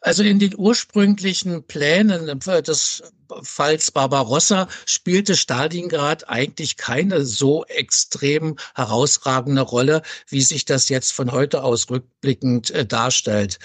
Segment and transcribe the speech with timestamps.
[0.00, 3.02] Also in den ursprünglichen Plänen des
[3.42, 11.30] Falls Barbarossa spielte Stalingrad eigentlich keine so extrem herausragende Rolle, wie sich das jetzt von
[11.30, 13.58] heute aus rückblickend äh, darstellt.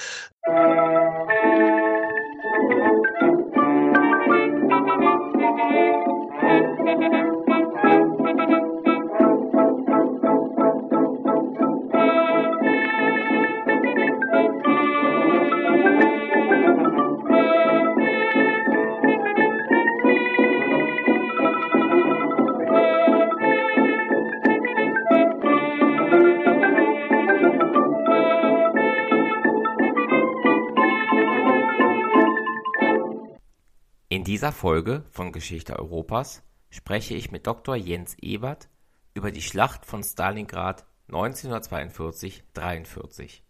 [34.25, 37.75] Dieser Folge von Geschichte Europas spreche ich mit Dr.
[37.75, 38.69] Jens Ebert
[39.13, 43.41] über die Schlacht von Stalingrad 1942-43.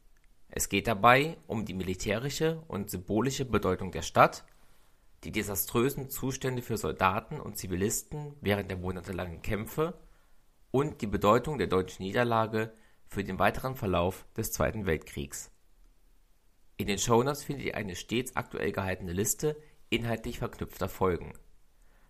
[0.50, 4.44] Es geht dabei um die militärische und symbolische Bedeutung der Stadt,
[5.24, 9.98] die desaströsen Zustände für Soldaten und Zivilisten während der monatelangen Kämpfe
[10.72, 12.74] und die Bedeutung der deutschen Niederlage
[13.08, 15.52] für den weiteren Verlauf des Zweiten Weltkriegs.
[16.76, 19.56] In den Shownotes findet ihr eine stets aktuell gehaltene Liste
[19.96, 21.34] inhaltlich verknüpfter Folgen.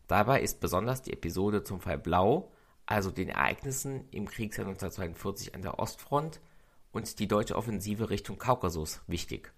[0.08, 2.52] Dabei ist besonders die Episode zum Fall Blau,
[2.86, 6.39] also den Ereignissen im Kriegsjahr 1942 an der Ostfront
[6.92, 9.52] und die deutsche Offensive Richtung Kaukasus wichtig.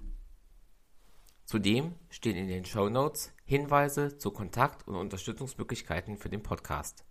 [1.44, 7.06] Zudem stehen in den Show Notes Hinweise zu Kontakt- und Unterstützungsmöglichkeiten für den Podcast.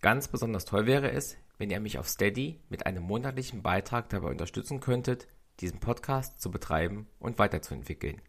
[0.00, 4.28] Ganz besonders toll wäre es, wenn ihr mich auf Steady mit einem monatlichen Beitrag dabei
[4.28, 5.28] unterstützen könntet,
[5.60, 8.22] diesen Podcast zu betreiben und weiterzuentwickeln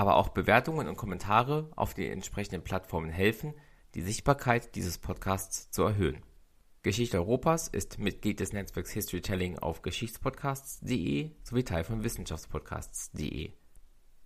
[0.00, 3.52] aber auch Bewertungen und Kommentare auf den entsprechenden Plattformen helfen,
[3.94, 6.22] die Sichtbarkeit dieses Podcasts zu erhöhen.
[6.82, 13.52] Geschichte Europas ist Mitglied des Netzwerks Historytelling auf geschichtspodcasts.de sowie Teil von wissenschaftspodcasts.de.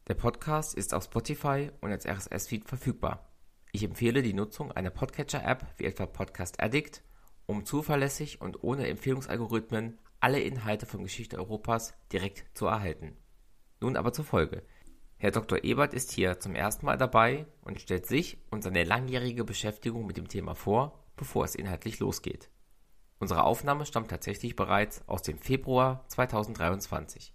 [0.07, 3.29] Der Podcast ist auf Spotify und als RSS-Feed verfügbar.
[3.73, 7.03] Ich empfehle die Nutzung einer Podcatcher-App wie etwa Podcast Addict,
[7.47, 13.17] um zuverlässig und ohne Empfehlungsalgorithmen alle Inhalte von Geschichte Europas direkt zu erhalten.
[13.81, 14.63] Nun aber zur Folge.
[15.25, 15.65] Herr Dr.
[15.65, 20.19] Ebert ist hier zum ersten Mal dabei und stellt sich und seine langjährige Beschäftigung mit
[20.19, 22.51] dem Thema vor, bevor es inhaltlich losgeht.
[23.21, 27.33] Unsere Aufnahme stammt tatsächlich bereits aus dem Februar 2023.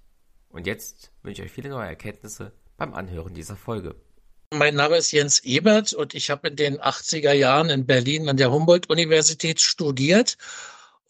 [0.49, 3.95] Und jetzt wünsche ich euch viele neue Erkenntnisse beim Anhören dieser Folge.
[4.53, 8.37] Mein Name ist Jens Ebert und ich habe in den 80er Jahren in Berlin an
[8.37, 10.37] der Humboldt-Universität studiert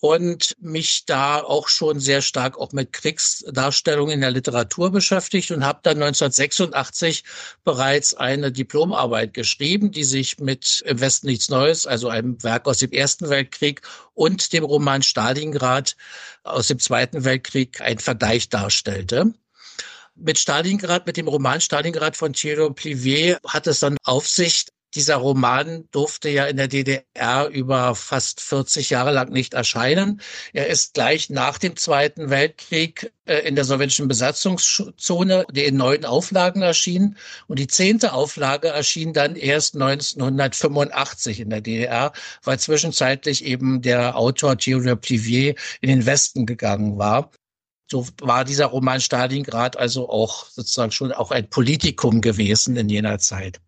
[0.02, 5.66] und mich da auch schon sehr stark auch mit Kriegsdarstellungen in der Literatur beschäftigt und
[5.66, 7.24] habe dann 1986
[7.64, 12.80] bereits eine Diplomarbeit geschrieben, die sich mit Im Westen nichts Neues, also einem Werk aus
[12.80, 13.82] dem Ersten Weltkrieg
[14.14, 15.98] und dem Roman Stalingrad
[16.44, 19.34] aus dem Zweiten Weltkrieg ein Vergleich darstellte.
[20.16, 24.66] Mit Stalingrad, mit dem Roman Stalingrad von Thierry Plivier hat es dann auf sich,
[24.96, 30.22] dieser Roman durfte ja in der DDR über fast 40 Jahre lang nicht erscheinen.
[30.54, 36.62] Er ist gleich nach dem Zweiten Weltkrieg äh, in der sowjetischen Besatzungszone in neuen Auflagen
[36.62, 37.18] erschienen.
[37.48, 42.12] Und die zehnte Auflage erschien dann erst 1985 in der DDR,
[42.44, 47.32] weil zwischenzeitlich eben der Autor Theodor Plivier in den Westen gegangen war
[47.92, 53.18] so war dieser Roman Stalingrad also auch sozusagen schon auch ein Politikum gewesen in jener
[53.18, 53.60] Zeit.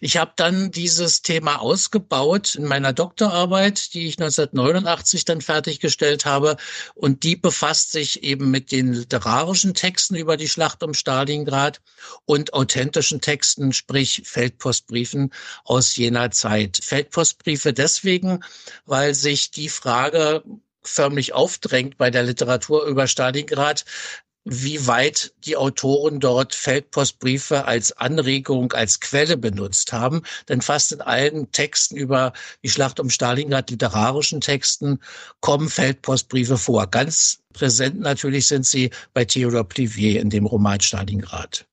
[0.00, 6.56] Ich habe dann dieses Thema ausgebaut in meiner Doktorarbeit, die ich 1989 dann fertiggestellt habe.
[6.94, 11.80] Und die befasst sich eben mit den literarischen Texten über die Schlacht um Stalingrad
[12.24, 15.32] und authentischen Texten, sprich Feldpostbriefen
[15.64, 16.80] aus jener Zeit.
[16.82, 18.44] Feldpostbriefe deswegen,
[18.84, 20.42] weil sich die Frage
[20.82, 23.84] förmlich aufdrängt bei der Literatur über Stalingrad,
[24.44, 30.22] wie weit die Autoren dort Feldpostbriefe als Anregung, als Quelle benutzt haben.
[30.48, 32.32] Denn fast in allen Texten über
[32.62, 34.98] die Schlacht um Stalingrad, literarischen Texten,
[35.40, 36.86] kommen Feldpostbriefe vor.
[36.88, 41.66] Ganz präsent natürlich sind sie bei Theodor Plivier in dem Roman Stalingrad.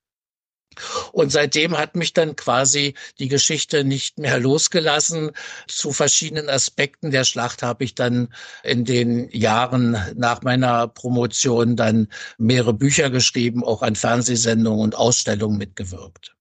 [1.11, 5.31] Und seitdem hat mich dann quasi die Geschichte nicht mehr losgelassen.
[5.67, 8.33] Zu verschiedenen Aspekten der Schlacht habe ich dann
[8.63, 12.07] in den Jahren nach meiner Promotion dann
[12.37, 16.35] mehrere Bücher geschrieben, auch an Fernsehsendungen und Ausstellungen mitgewirkt.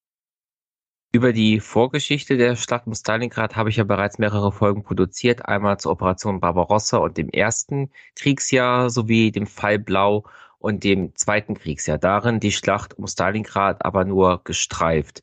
[1.11, 5.79] Über die Vorgeschichte der Schlacht um Stalingrad habe ich ja bereits mehrere Folgen produziert, einmal
[5.79, 10.27] zur Operation Barbarossa und dem ersten Kriegsjahr sowie dem Fall Blau
[10.59, 11.99] und dem Zweiten Kriegsjahr.
[11.99, 15.23] Darin die Schlacht um Stalingrad aber nur gestreift.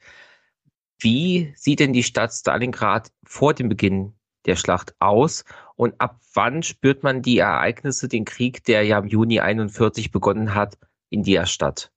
[1.00, 4.14] Wie sieht denn die Stadt Stalingrad vor dem Beginn
[4.46, 5.44] der Schlacht aus
[5.76, 10.56] und ab wann spürt man die Ereignisse, den Krieg, der ja im Juni 41 begonnen
[10.56, 10.78] hat,
[11.10, 11.92] in der Stadt?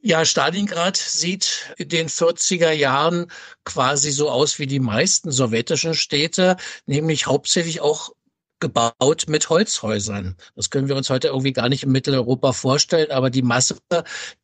[0.00, 3.30] Ja, Stalingrad sieht in den 40er Jahren
[3.64, 8.12] quasi so aus wie die meisten sowjetischen Städte, nämlich hauptsächlich auch
[8.60, 10.36] gebaut mit Holzhäusern.
[10.54, 13.76] Das können wir uns heute irgendwie gar nicht in Mitteleuropa vorstellen, aber die Masse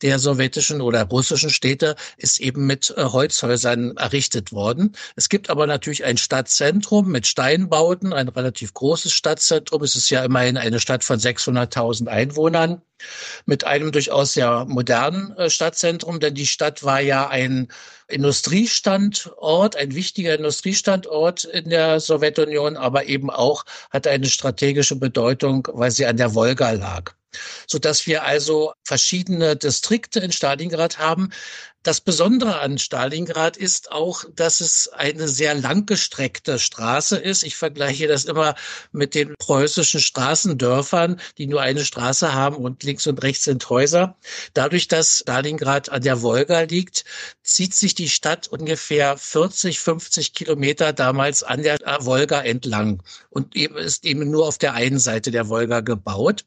[0.02, 4.94] der sowjetischen oder russischen Städte ist eben mit äh, Holzhäusern errichtet worden.
[5.16, 9.82] Es gibt aber natürlich ein Stadtzentrum mit Steinbauten, ein relativ großes Stadtzentrum.
[9.82, 12.82] Es ist ja immerhin eine Stadt von 600.000 Einwohnern
[13.46, 17.68] mit einem durchaus sehr modernen äh, Stadtzentrum, denn die Stadt war ja ein
[18.12, 25.90] Industriestandort, ein wichtiger Industriestandort in der Sowjetunion, aber eben auch hatte eine strategische Bedeutung, weil
[25.90, 27.14] sie an der Wolga lag
[27.66, 31.30] so dass wir also verschiedene Distrikte in Stalingrad haben.
[31.84, 37.42] Das Besondere an Stalingrad ist auch, dass es eine sehr langgestreckte Straße ist.
[37.42, 38.54] Ich vergleiche das immer
[38.92, 44.16] mit den preußischen Straßendörfern, die nur eine Straße haben und links und rechts sind Häuser.
[44.54, 47.04] Dadurch, dass Stalingrad an der Wolga liegt,
[47.42, 54.04] zieht sich die Stadt ungefähr 40, 50 Kilometer damals an der Wolga entlang und ist
[54.04, 56.44] eben nur auf der einen Seite der Wolga gebaut.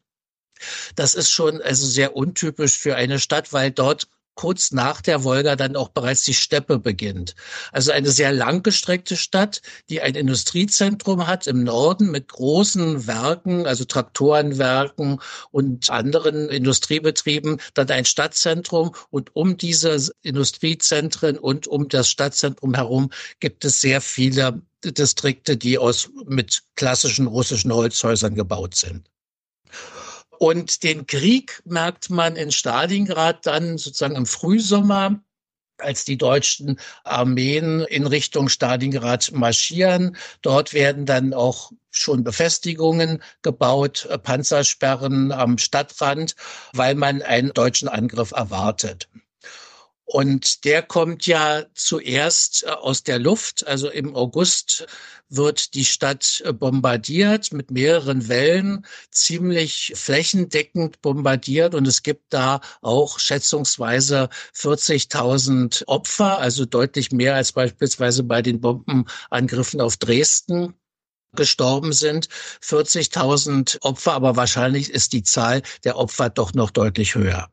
[0.96, 5.56] Das ist schon also sehr untypisch für eine Stadt, weil dort kurz nach der Wolga
[5.56, 7.36] dann auch bereits die Steppe beginnt.
[7.72, 13.86] Also eine sehr langgestreckte Stadt, die ein Industriezentrum hat im Norden mit großen Werken, also
[13.86, 15.22] Traktorenwerken
[15.52, 23.10] und anderen Industriebetrieben, dann ein Stadtzentrum und um diese Industriezentren und um das Stadtzentrum herum
[23.40, 29.10] gibt es sehr viele Distrikte, die aus mit klassischen russischen Holzhäusern gebaut sind.
[30.40, 35.20] Und den Krieg merkt man in Stalingrad dann sozusagen im Frühsommer
[35.78, 40.16] als die deutschen Armeen in Richtung Stalingrad marschieren.
[40.42, 46.36] Dort werden dann auch schon Befestigungen gebaut, äh, Panzersperren am Stadtrand,
[46.74, 49.08] weil man einen deutschen Angriff erwartet.
[50.06, 53.66] Und der kommt ja zuerst äh, aus der Luft.
[53.66, 54.86] Also im August
[55.30, 61.74] wird die Stadt äh, bombardiert mit mehreren Wellen, ziemlich flächendeckend bombardiert.
[61.74, 68.62] Und es gibt da auch schätzungsweise 40.000 Opfer, also deutlich mehr als beispielsweise bei den
[68.62, 70.76] Bombenangriffen auf Dresden
[71.34, 72.30] gestorben sind.
[72.62, 77.50] 40.000 Opfer, aber wahrscheinlich ist die Zahl der Opfer doch noch deutlich höher.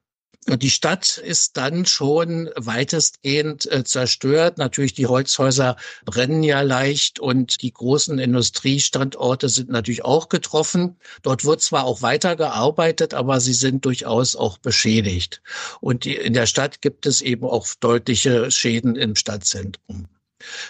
[0.48, 4.58] Die Stadt ist dann schon weitestgehend äh, zerstört.
[4.58, 10.96] Natürlich, die Holzhäuser brennen ja leicht und die großen Industriestandorte sind natürlich auch getroffen.
[11.22, 15.42] Dort wird zwar auch weitergearbeitet, aber sie sind durchaus auch beschädigt.
[15.80, 20.08] Und die, in der Stadt gibt es eben auch deutliche Schäden im Stadtzentrum.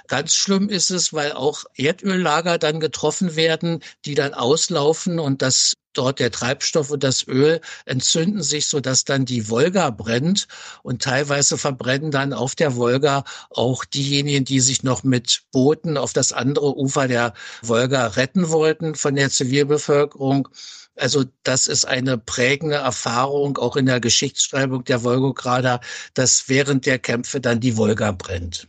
[0.08, 5.74] Ganz schlimm ist es, weil auch Erdöllager dann getroffen werden, die dann auslaufen und das
[5.92, 10.48] dort der Treibstoff und das Öl entzünden sich, so dass dann die Wolga brennt
[10.82, 16.12] und teilweise verbrennen dann auf der Wolga auch diejenigen, die sich noch mit Booten auf
[16.12, 20.48] das andere Ufer der Wolga retten wollten von der Zivilbevölkerung.
[20.96, 25.80] Also das ist eine prägende Erfahrung auch in der Geschichtsschreibung der Wolgograder,
[26.14, 28.68] dass während der Kämpfe dann die Wolga brennt.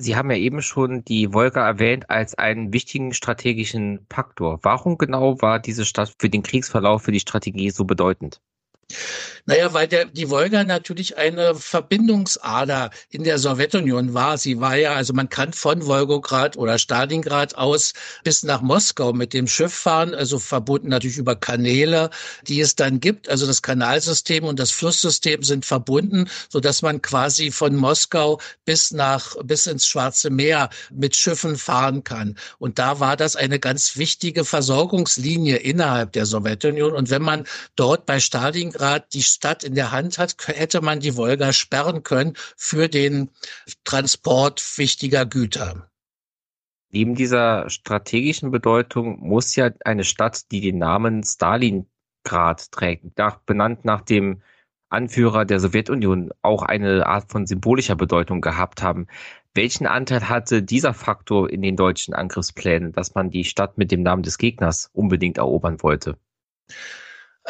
[0.00, 4.58] Sie haben ja eben schon die Wolga erwähnt als einen wichtigen strategischen Faktor.
[4.62, 8.40] Warum genau war diese Stadt für den Kriegsverlauf, für die Strategie so bedeutend?
[9.46, 14.38] Naja, weil der, die Wolga natürlich eine Verbindungsader in der Sowjetunion war.
[14.38, 17.92] Sie war ja, also man kann von Wolgograd oder Stalingrad aus
[18.22, 22.10] bis nach Moskau mit dem Schiff fahren, also verbunden natürlich über Kanäle,
[22.46, 23.28] die es dann gibt.
[23.28, 28.92] Also das Kanalsystem und das Flusssystem sind verbunden, so dass man quasi von Moskau bis
[28.92, 32.36] nach, bis ins Schwarze Meer mit Schiffen fahren kann.
[32.58, 36.92] Und da war das eine ganz wichtige Versorgungslinie innerhalb der Sowjetunion.
[36.92, 37.44] Und wenn man
[37.76, 42.02] dort bei Stalingrad Stalingrad die Stadt in der Hand hat, hätte man die Wolga sperren
[42.02, 43.30] können für den
[43.84, 45.90] Transport wichtiger Güter.
[46.90, 53.84] Neben dieser strategischen Bedeutung muss ja eine Stadt, die den Namen Stalingrad trägt, nach, benannt
[53.84, 54.42] nach dem
[54.88, 59.06] Anführer der Sowjetunion, auch eine Art von symbolischer Bedeutung gehabt haben.
[59.54, 64.02] Welchen Anteil hatte dieser Faktor in den deutschen Angriffsplänen, dass man die Stadt mit dem
[64.02, 66.18] Namen des Gegners unbedingt erobern wollte?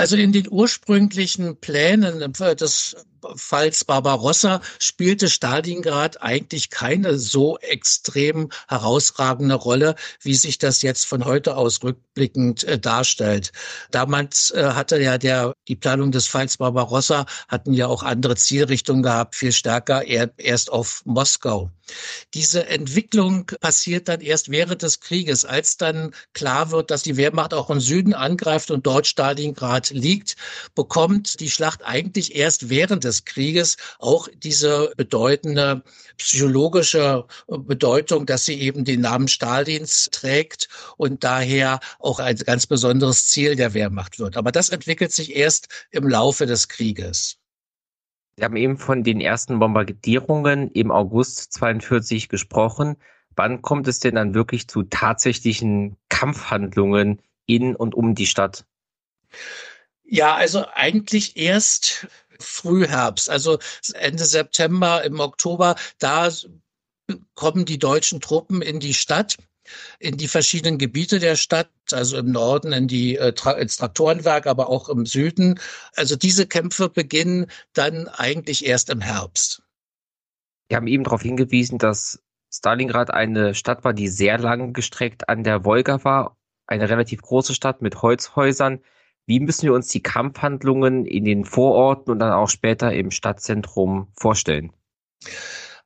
[0.01, 2.97] Also in den ursprünglichen Plänen des
[3.37, 11.25] Falls Barbarossa spielte Stalingrad eigentlich keine so extrem herausragende Rolle, wie sich das jetzt von
[11.25, 13.53] heute aus rückblickend äh, darstellt.
[13.91, 19.03] Damals äh, hatte ja der, die Planung des Falls Barbarossa hatten ja auch andere Zielrichtungen
[19.03, 21.71] gehabt, viel stärker eher, erst auf Moskau.
[22.35, 27.55] Diese Entwicklung passiert dann erst während des Krieges, als dann klar wird, dass die Wehrmacht
[27.55, 30.37] auch im Süden angreift und dort Stalingrad liegt,
[30.75, 35.83] bekommt die Schlacht eigentlich erst während des des Krieges auch diese bedeutende
[36.17, 43.29] psychologische Bedeutung, dass sie eben den Namen Stalins trägt und daher auch ein ganz besonderes
[43.29, 44.37] Ziel der Wehrmacht wird.
[44.37, 47.37] Aber das entwickelt sich erst im Laufe des Krieges.
[48.37, 52.97] Sie haben eben von den ersten Bombardierungen im August 42 gesprochen.
[53.37, 58.65] Wann kommt es denn dann wirklich zu tatsächlichen Kampfhandlungen in und um die Stadt?
[60.05, 62.09] Ja, also eigentlich erst
[62.41, 63.59] Frühherbst, also
[63.95, 66.31] Ende September, im Oktober, da
[67.35, 69.37] kommen die deutschen Truppen in die Stadt
[69.99, 74.69] in die verschiedenen Gebiete der Stadt, also im Norden in die äh, ins Traktorenwerk, aber
[74.69, 75.61] auch im Süden.
[75.95, 79.63] Also diese Kämpfe beginnen dann eigentlich erst im Herbst.
[80.69, 85.45] Wir haben eben darauf hingewiesen, dass Stalingrad eine Stadt war, die sehr lang gestreckt an
[85.45, 88.81] der Wolga war, eine relativ große Stadt mit Holzhäusern.
[89.27, 94.09] Wie müssen wir uns die Kampfhandlungen in den Vororten und dann auch später im Stadtzentrum
[94.15, 94.73] vorstellen?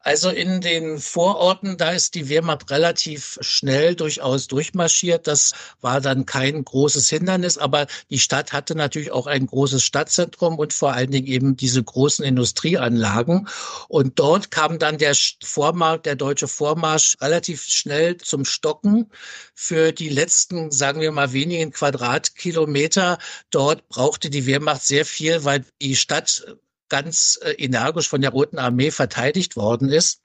[0.04, 5.26] Also in den Vororten, da ist die Wehrmacht relativ schnell durchaus durchmarschiert.
[5.26, 10.58] Das war dann kein großes Hindernis, aber die Stadt hatte natürlich auch ein großes Stadtzentrum
[10.58, 13.48] und vor allen Dingen eben diese großen Industrieanlagen.
[13.88, 19.10] Und dort kam dann der Vormarsch, der deutsche Vormarsch relativ schnell zum Stocken.
[19.54, 23.16] Für die letzten, sagen wir mal, wenigen Quadratkilometer
[23.48, 26.44] dort brauchte die Wehrmacht sehr viel, weil die Stadt
[26.88, 30.20] ganz äh, energisch von der Roten Armee verteidigt worden ist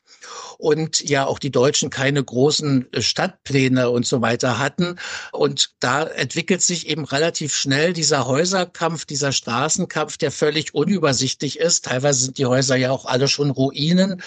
[0.57, 4.99] und ja auch die Deutschen keine großen äh, Stadtpläne und so weiter hatten.
[5.31, 11.85] Und da entwickelt sich eben relativ schnell dieser Häuserkampf, dieser Straßenkampf, der völlig unübersichtlich ist.
[11.85, 14.21] Teilweise sind die Häuser ja auch alle schon Ruinen.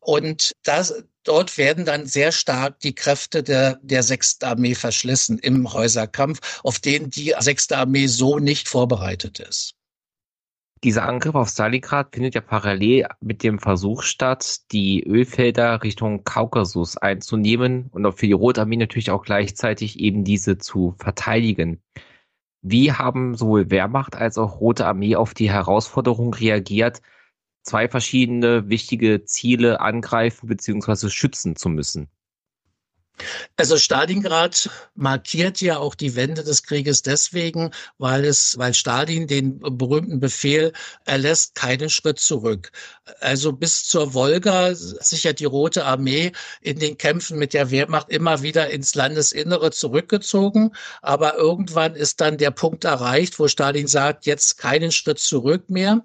[0.00, 5.72] Und das, dort werden dann sehr stark die Kräfte der, der Sechsten Armee verschlissen im
[5.72, 9.75] Häuserkampf, auf den die Sechste Armee so nicht vorbereitet ist.
[10.84, 16.98] Dieser Angriff auf Stalingrad findet ja parallel mit dem Versuch statt, die Ölfelder Richtung Kaukasus
[16.98, 21.82] einzunehmen und auch für die Rote Armee natürlich auch gleichzeitig eben diese zu verteidigen.
[22.62, 27.00] Wie haben sowohl Wehrmacht als auch Rote Armee auf die Herausforderung reagiert,
[27.62, 31.08] zwei verschiedene wichtige Ziele angreifen bzw.
[31.08, 32.08] schützen zu müssen?
[33.56, 39.58] Also Stalingrad markiert ja auch die Wende des Krieges deswegen, weil es, weil Stalin den
[39.60, 40.72] berühmten Befehl
[41.04, 42.72] erlässt, keinen Schritt zurück.
[43.20, 48.42] Also bis zur Wolga sichert die Rote Armee in den Kämpfen mit der Wehrmacht immer
[48.42, 50.72] wieder ins Landesinnere zurückgezogen.
[51.00, 56.02] Aber irgendwann ist dann der Punkt erreicht, wo Stalin sagt, jetzt keinen Schritt zurück mehr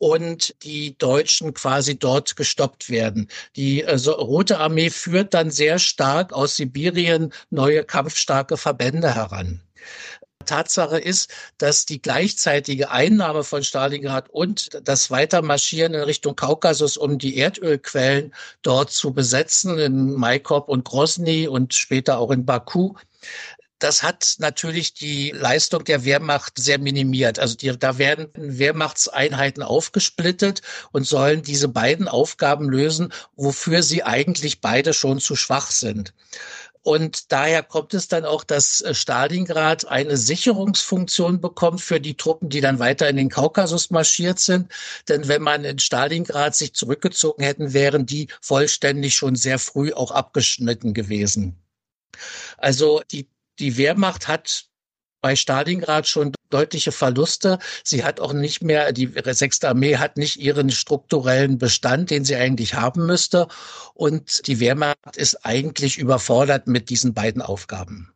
[0.00, 3.28] und die Deutschen quasi dort gestoppt werden.
[3.54, 9.60] Die also, Rote Armee führt dann sehr stark aus Sibirien neue kampfstarke Verbände heran.
[10.46, 17.18] Tatsache ist, dass die gleichzeitige Einnahme von Stalingrad und das Weitermarschieren in Richtung Kaukasus, um
[17.18, 22.94] die Erdölquellen dort zu besetzen, in Maikop und Grozny und später auch in Baku,
[23.80, 27.38] das hat natürlich die Leistung der Wehrmacht sehr minimiert.
[27.38, 34.60] Also die, da werden Wehrmachtseinheiten aufgesplittet und sollen diese beiden Aufgaben lösen, wofür sie eigentlich
[34.60, 36.14] beide schon zu schwach sind.
[36.82, 42.48] Und daher kommt es dann auch, dass äh, Stalingrad eine Sicherungsfunktion bekommt für die Truppen,
[42.48, 44.72] die dann weiter in den Kaukasus marschiert sind.
[45.08, 50.10] Denn wenn man in Stalingrad sich zurückgezogen hätten, wären die vollständig schon sehr früh auch
[50.10, 51.58] abgeschnitten gewesen.
[52.56, 53.28] Also die
[53.60, 54.66] die Wehrmacht hat
[55.20, 57.58] bei Stalingrad schon deutliche Verluste.
[57.84, 62.36] Sie hat auch nicht mehr, die sechste Armee hat nicht ihren strukturellen Bestand, den sie
[62.36, 63.46] eigentlich haben müsste.
[63.94, 68.14] Und die Wehrmacht ist eigentlich überfordert mit diesen beiden Aufgaben.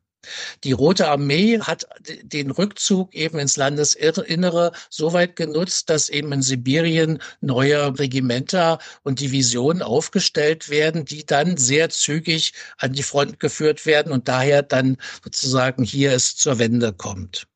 [0.63, 1.87] Die Rote Armee hat
[2.23, 9.19] den Rückzug eben ins Landesinnere so weit genutzt, dass eben in Sibirien neue Regimenter und
[9.19, 14.97] Divisionen aufgestellt werden, die dann sehr zügig an die Front geführt werden und daher dann
[15.23, 17.47] sozusagen hier es zur Wende kommt.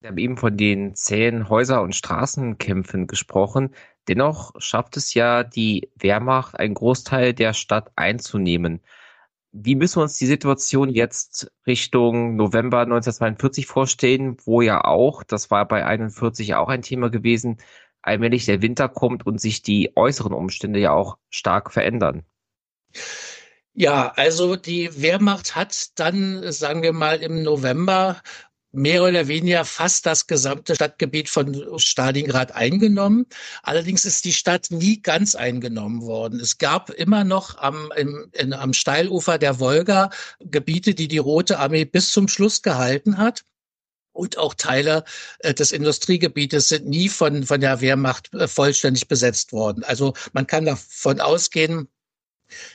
[0.00, 3.74] Wir haben eben von den zähen Häuser- und Straßenkämpfen gesprochen.
[4.08, 8.82] Dennoch schafft es ja die Wehrmacht, einen Großteil der Stadt einzunehmen.
[9.58, 15.50] Wie müssen wir uns die Situation jetzt Richtung November 1942 vorstellen, wo ja auch, das
[15.50, 17.56] war bei 41 auch ein Thema gewesen,
[18.02, 22.24] allmählich der Winter kommt und sich die äußeren Umstände ja auch stark verändern?
[23.72, 28.22] Ja, also die Wehrmacht hat dann, sagen wir mal, im November
[28.76, 33.26] mehr oder weniger fast das gesamte Stadtgebiet von Stalingrad eingenommen.
[33.62, 36.40] Allerdings ist die Stadt nie ganz eingenommen worden.
[36.40, 41.58] Es gab immer noch am, im, in, am Steilufer der Wolga Gebiete, die die Rote
[41.58, 43.44] Armee bis zum Schluss gehalten hat.
[44.12, 45.04] und auch Teile
[45.40, 49.84] äh, des Industriegebietes sind nie von, von der Wehrmacht äh, vollständig besetzt worden.
[49.84, 51.88] Also man kann davon ausgehen,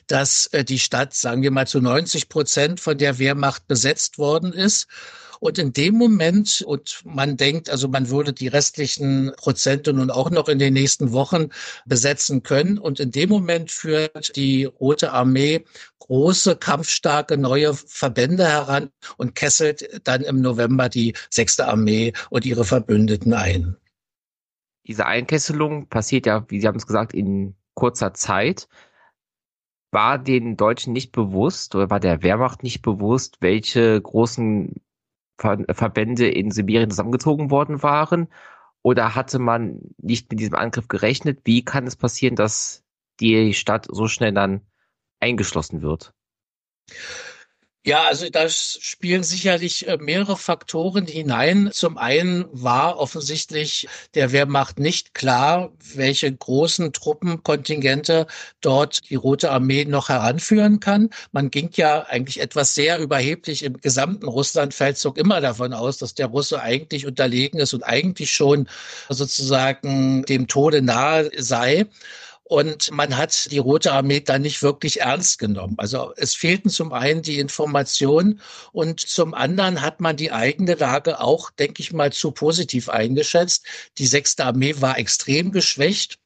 [0.08, 4.54] dass äh, die Stadt, sagen wir mal, zu 90 Prozent von der Wehrmacht besetzt worden
[4.54, 4.88] ist.
[5.42, 10.30] Und in dem Moment, und man denkt, also man würde die restlichen Prozente nun auch
[10.30, 11.50] noch in den nächsten Wochen
[11.88, 12.78] besetzen können.
[12.78, 15.66] Und in dem Moment führt die Rote Armee
[15.98, 22.64] große, kampfstarke neue Verbände heran und kesselt dann im November die Sechste Armee und ihre
[22.64, 23.78] Verbündeten ein.
[24.86, 28.68] Diese Einkesselung passiert ja, wie Sie haben es gesagt, in kurzer Zeit
[29.90, 34.76] war den Deutschen nicht bewusst oder war der Wehrmacht nicht bewusst, welche großen
[35.42, 38.28] Verbände in Sibirien zusammengezogen worden waren?
[38.84, 41.42] Oder hatte man nicht mit diesem Angriff gerechnet?
[41.44, 42.84] Wie kann es passieren, dass
[43.20, 44.62] die Stadt so schnell dann
[45.20, 46.14] eingeschlossen wird?
[47.84, 51.72] Ja, also da spielen sicherlich äh, mehrere Faktoren hinein.
[51.74, 58.28] Zum einen war offensichtlich der Wehrmacht nicht klar, welche großen Truppenkontingente
[58.62, 61.10] dort die Rote Armee noch heranführen kann.
[61.32, 66.28] Man ging ja eigentlich etwas sehr überheblich im gesamten Russlandfeldzug immer davon aus, dass der
[66.28, 68.70] Russe eigentlich unterlegen ist und eigentlich schon
[69.10, 71.88] sozusagen dem Tode nahe sei.
[72.52, 75.76] Und man hat die Rote Armee dann nicht wirklich ernst genommen.
[75.78, 78.42] Also es fehlten zum einen die Informationen
[78.74, 83.66] und zum anderen hat man die eigene Lage auch, denke ich mal, zu positiv eingeschätzt.
[84.00, 86.18] Die Sechste Armee war extrem geschwächt.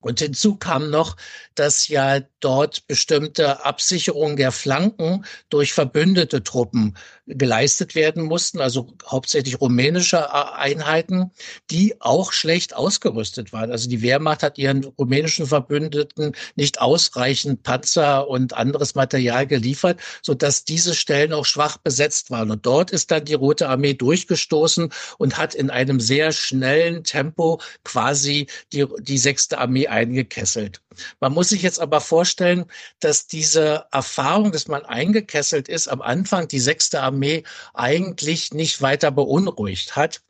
[0.00, 1.16] Und hinzu kam noch,
[1.54, 9.60] dass ja dort bestimmte Absicherungen der Flanken durch verbündete Truppen geleistet werden mussten, also hauptsächlich
[9.60, 11.30] rumänische Einheiten,
[11.70, 13.70] die auch schlecht ausgerüstet waren.
[13.70, 20.34] Also die Wehrmacht hat ihren rumänischen Verbündeten nicht ausreichend Panzer und anderes Material geliefert, so
[20.34, 22.50] dass diese Stellen auch schwach besetzt waren.
[22.50, 27.60] Und dort ist dann die Rote Armee durchgestoßen und hat in einem sehr schnellen Tempo
[27.84, 30.81] quasi die, die sechste Armee eingekesselt.
[31.20, 32.66] Man muss sich jetzt aber vorstellen,
[33.00, 39.10] dass diese Erfahrung, dass man eingekesselt ist, am Anfang die sechste Armee eigentlich nicht weiter
[39.10, 40.20] beunruhigt hat.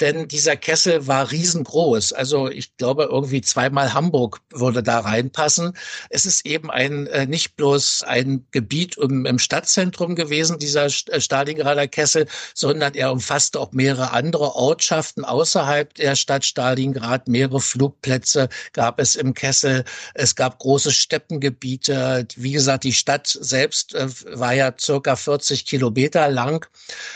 [0.00, 2.14] Denn dieser Kessel war riesengroß.
[2.14, 5.76] Also ich glaube, irgendwie zweimal Hamburg würde da reinpassen.
[6.08, 11.20] Es ist eben ein äh, nicht bloß ein Gebiet im, im Stadtzentrum gewesen, dieser äh,
[11.20, 17.28] Stalingrader Kessel, sondern er umfasste auch mehrere andere Ortschaften außerhalb der Stadt Stalingrad.
[17.28, 19.84] Mehrere Flugplätze gab es im Kessel.
[20.14, 22.26] Es gab große Steppengebiete.
[22.36, 26.66] Wie gesagt, die Stadt selbst äh, war ja circa 40 Kilometer lang.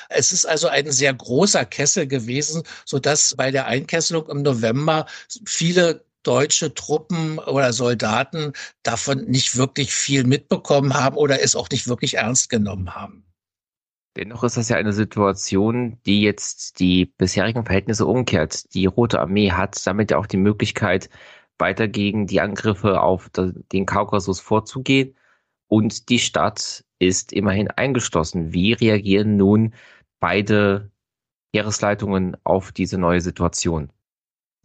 [0.09, 5.07] Es ist also ein sehr großer Kessel gewesen, so dass bei der Einkesselung im November
[5.47, 8.53] viele deutsche Truppen oder Soldaten
[8.83, 13.25] davon nicht wirklich viel mitbekommen haben oder es auch nicht wirklich ernst genommen haben.
[14.17, 18.73] Dennoch ist das ja eine Situation, die jetzt die bisherigen Verhältnisse umkehrt.
[18.73, 21.11] Die Rote Armee hat damit ja auch die Möglichkeit,
[21.59, 25.17] weiter gegen die Angriffe auf den Kaukasus vorzugehen.
[25.69, 28.53] Und die Stadt ist immerhin eingeschlossen.
[28.53, 29.75] Wie reagieren nun
[30.21, 30.91] beide
[31.55, 33.91] Heeresleitungen auf diese neue Situation?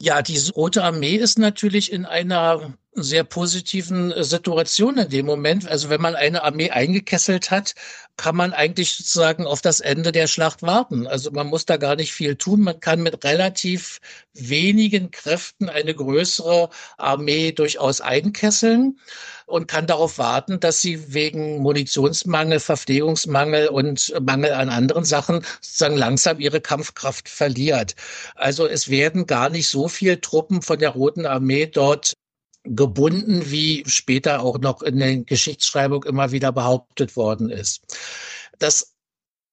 [0.02, 5.67] Ja, die Rote Armee ist natürlich in einer sehr positiven Situation in dem Moment.
[5.67, 7.75] Also wenn man eine Armee eingekesselt hat,
[8.17, 11.08] kann man eigentlich sozusagen auf das Ende der Schlacht warten.
[11.08, 12.62] Also man muss da gar nicht viel tun.
[12.62, 13.99] Man kann mit relativ
[14.34, 18.99] wenigen Kräften eine größere Armee durchaus einkesseln
[19.45, 25.97] und kann darauf warten, dass sie wegen Munitionsmangel, Verpflegungsmangel und Mangel an anderen Sachen sozusagen
[25.97, 27.95] langsam ihre Kampfkraft verliert.
[28.36, 32.13] Also es werden gar nicht so viele Truppen von der Roten Armee dort
[32.63, 37.82] gebunden, wie später auch noch in der Geschichtsschreibung immer wieder behauptet worden ist.
[38.60, 38.93] Das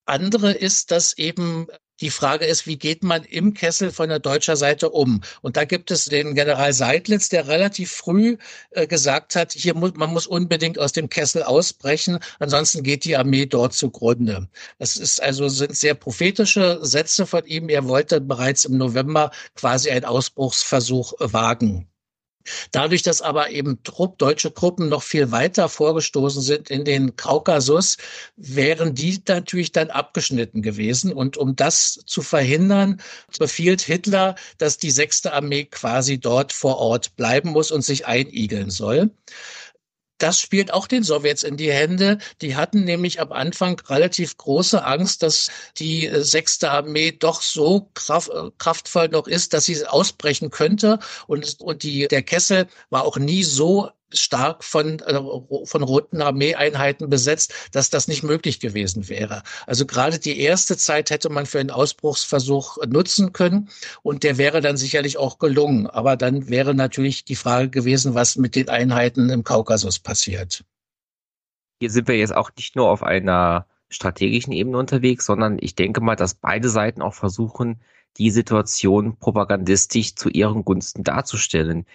[0.06, 1.68] andere ist, dass eben
[2.00, 5.22] die Frage ist, wie geht man im Kessel von der deutscher Seite um?
[5.40, 8.36] Und da gibt es den General Seidlitz, der relativ früh
[8.70, 13.16] äh, gesagt hat, hier muss, man muss unbedingt aus dem Kessel ausbrechen, ansonsten geht die
[13.16, 14.48] Armee dort zugrunde.
[14.78, 17.68] Das ist also sind sehr prophetische Sätze von ihm.
[17.68, 21.88] Er wollte bereits im November quasi einen Ausbruchsversuch wagen.
[22.70, 27.96] Dadurch, dass aber eben Trupp, deutsche Truppen noch viel weiter vorgestoßen sind in den Kaukasus,
[28.36, 31.12] wären die natürlich dann abgeschnitten gewesen.
[31.12, 33.00] Und um das zu verhindern,
[33.38, 38.70] befiehlt Hitler, dass die sechste Armee quasi dort vor Ort bleiben muss und sich einigeln
[38.70, 39.10] soll
[40.18, 42.18] das spielt auch den Sowjets in die Hände.
[42.40, 47.90] Die hatten nämlich am Anfang relativ große Angst, dass die äh, sechste Armee doch so
[47.94, 50.98] kraft, äh, kraftvoll noch ist, dass sie ausbrechen könnte.
[51.26, 55.20] Und, und die, der Kessel war auch nie so stark von, äh,
[55.64, 59.42] von roten Armeeeinheiten besetzt, dass das nicht möglich gewesen wäre.
[59.66, 63.68] Also gerade die erste Zeit hätte man für einen Ausbruchsversuch nutzen können
[64.02, 65.86] und der wäre dann sicherlich auch gelungen.
[65.86, 70.64] Aber dann wäre natürlich die Frage gewesen, was mit den Einheiten im Kaukasus passiert.
[71.80, 76.00] Hier sind wir jetzt auch nicht nur auf einer strategischen Ebene unterwegs, sondern ich denke
[76.00, 77.80] mal, dass beide Seiten auch versuchen,
[78.16, 81.86] die Situation propagandistisch zu ihren Gunsten darzustellen.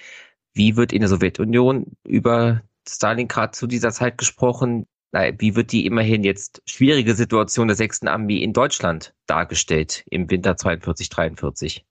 [0.53, 4.85] Wie wird in der Sowjetunion über Stalingrad zu dieser Zeit gesprochen?
[5.11, 10.55] Wie wird die immerhin jetzt schwierige Situation der sechsten Armee in Deutschland dargestellt im Winter
[10.55, 11.85] 42, 43?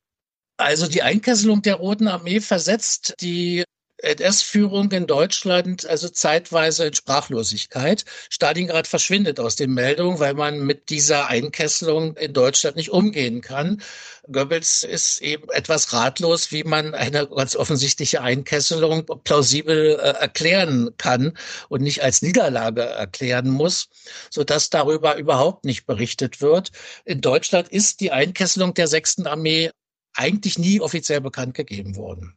[0.56, 3.64] Also die Einkesselung der Roten Armee versetzt die
[4.02, 8.04] NS-Führung in Deutschland also zeitweise in Sprachlosigkeit.
[8.30, 13.82] Stalingrad verschwindet aus den Meldungen, weil man mit dieser Einkesselung in Deutschland nicht umgehen kann.
[14.30, 21.36] Goebbels ist eben etwas ratlos, wie man eine ganz offensichtliche Einkesselung plausibel äh, erklären kann
[21.68, 23.88] und nicht als Niederlage erklären muss,
[24.30, 26.70] so dass darüber überhaupt nicht berichtet wird.
[27.04, 29.70] In Deutschland ist die Einkesselung der sechsten Armee
[30.14, 32.36] eigentlich nie offiziell bekannt gegeben worden.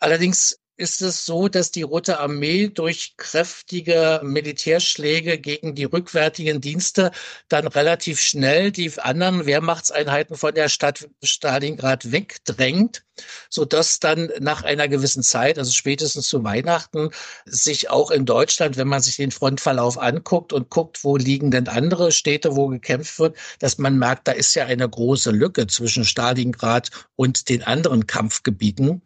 [0.00, 7.12] Allerdings ist es so, dass die Rote Armee durch kräftige Militärschläge gegen die rückwärtigen Dienste
[7.48, 13.04] dann relativ schnell die anderen Wehrmachtseinheiten von der Stadt Stalingrad wegdrängt,
[13.50, 17.10] so dass dann nach einer gewissen Zeit, also spätestens zu Weihnachten,
[17.44, 21.68] sich auch in Deutschland, wenn man sich den Frontverlauf anguckt und guckt, wo liegen denn
[21.68, 26.04] andere Städte, wo gekämpft wird, dass man merkt, da ist ja eine große Lücke zwischen
[26.04, 29.02] Stalingrad und den anderen Kampfgebieten.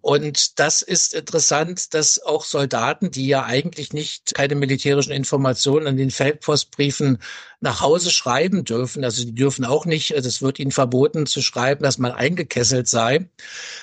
[0.00, 5.96] Und das ist interessant, dass auch Soldaten, die ja eigentlich nicht keine militärischen Informationen an
[5.96, 7.18] den Feldpostbriefen
[7.60, 11.82] nach Hause schreiben dürfen, also die dürfen auch nicht, das wird ihnen verboten zu schreiben,
[11.82, 13.28] dass man eingekesselt sei.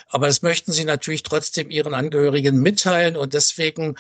[0.10, 3.96] Aber das möchten sie natürlich trotzdem ihren Angehörigen mitteilen und deswegen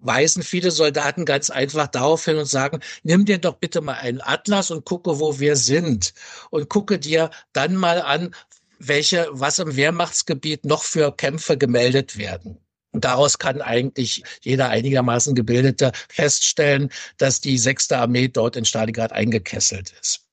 [0.00, 4.20] weisen viele Soldaten ganz einfach darauf hin und sagen, nimm dir doch bitte mal einen
[4.20, 6.14] Atlas und gucke, wo wir sind.
[6.50, 8.34] Und gucke dir dann mal an,
[8.78, 12.58] welche, was im Wehrmachtsgebiet noch für Kämpfe gemeldet werden.
[12.92, 19.12] Und daraus kann eigentlich jeder einigermaßen Gebildete feststellen, dass die sechste Armee dort in Stalingrad
[19.12, 20.26] eingekesselt ist.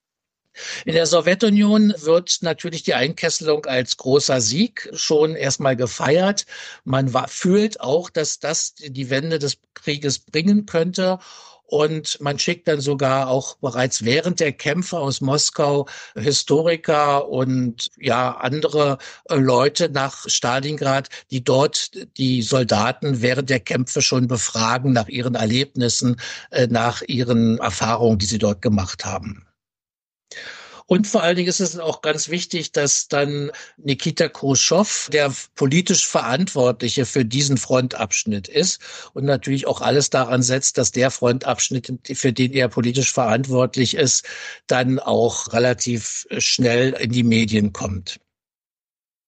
[0.85, 6.45] In der Sowjetunion wird natürlich die Einkesselung als großer Sieg schon erstmal gefeiert.
[6.83, 11.19] Man war, fühlt auch, dass das die Wende des Krieges bringen könnte.
[11.69, 18.37] Und man schickt dann sogar auch bereits während der Kämpfe aus Moskau Historiker und ja
[18.37, 18.97] andere
[19.29, 25.35] äh, Leute nach Stalingrad, die dort die Soldaten während der Kämpfe schon befragen nach ihren
[25.35, 26.15] Erlebnissen,
[26.51, 29.45] äh, nach ihren Erfahrungen, die sie dort gemacht haben.
[30.89, 36.07] Und vor allen Dingen ist es auch ganz wichtig, dass dann Nikita Khrushchev der politisch
[36.07, 38.79] Verantwortliche für diesen Frontabschnitt ist
[39.13, 44.25] und natürlich auch alles daran setzt, dass der Frontabschnitt, für den er politisch verantwortlich ist,
[44.67, 48.21] dann auch relativ schnell in die Medien kommt.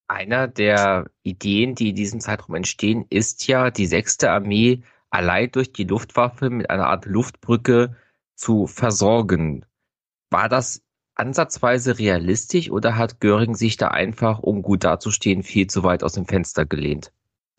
[0.07, 5.73] Einer der Ideen, die in diesem Zeitraum entstehen, ist ja, die sechste Armee allein durch
[5.73, 7.97] die Luftwaffe mit einer Art Luftbrücke
[8.35, 9.65] zu versorgen.
[10.31, 10.81] War das
[11.19, 16.13] ansatzweise realistisch oder hat Göring sich da einfach, um gut dazustehen, viel zu weit aus
[16.13, 17.11] dem Fenster gelehnt?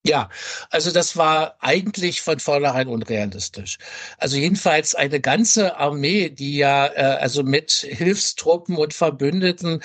[0.03, 0.31] Ja,
[0.70, 3.77] also das war eigentlich von vornherein unrealistisch.
[4.16, 9.83] Also jedenfalls eine ganze Armee, die ja äh, also mit Hilfstruppen und Verbündeten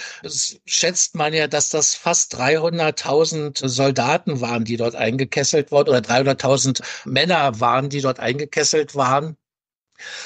[0.66, 6.82] schätzt man ja, dass das fast 300.000 Soldaten waren, die dort eingekesselt wurden oder 300.000
[7.04, 9.36] Männer waren, die dort eingekesselt waren.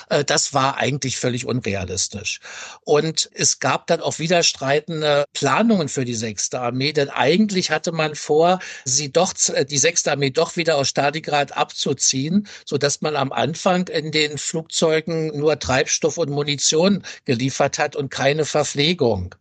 [0.09, 2.39] Äh, das war eigentlich völlig unrealistisch.
[2.83, 8.15] Und es gab dann auch widerstreitende Planungen für die sechste Armee, denn eigentlich hatte man
[8.15, 13.15] vor, sie doch, äh, die sechste Armee doch wieder aus Stalingrad abzuziehen, so dass man
[13.15, 19.35] am Anfang in den Flugzeugen nur Treibstoff und Munition geliefert hat und keine Verpflegung.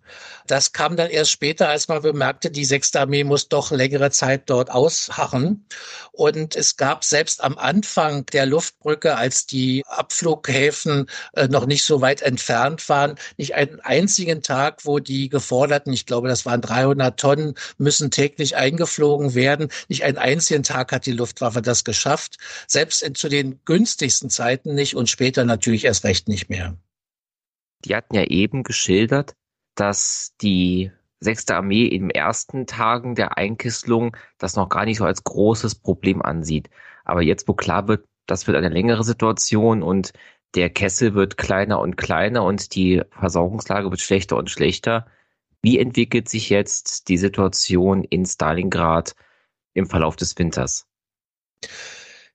[0.46, 4.48] Das kam dann erst später, als man bemerkte, die sechste Armee muss doch längere Zeit
[4.48, 5.66] dort ausharren.
[6.12, 9.84] Und es gab selbst am Anfang der Luftbrücke, als die
[10.18, 15.92] Abflughäfen äh, noch nicht so weit entfernt waren, nicht einen einzigen Tag, wo die geforderten,
[15.92, 19.68] ich glaube, das waren 300 Tonnen, müssen täglich eingeflogen werden.
[19.88, 22.38] Nicht einen einzigen Tag hat die Luftwaffe das geschafft.
[22.66, 26.76] Selbst in, zu den günstigsten Zeiten nicht und später natürlich erst recht nicht mehr.
[27.84, 29.34] Die hatten ja eben geschildert,
[29.76, 35.04] dass die sechste Armee in den ersten Tagen der Einkesselung das noch gar nicht so
[35.04, 36.70] als großes Problem ansieht.
[37.04, 40.12] Aber jetzt, wo klar wird, das wird eine längere Situation und
[40.54, 45.06] der Kessel wird kleiner und kleiner und die Versorgungslage wird schlechter und schlechter.
[45.62, 49.14] Wie entwickelt sich jetzt die Situation in Stalingrad
[49.74, 50.86] im Verlauf des Winters?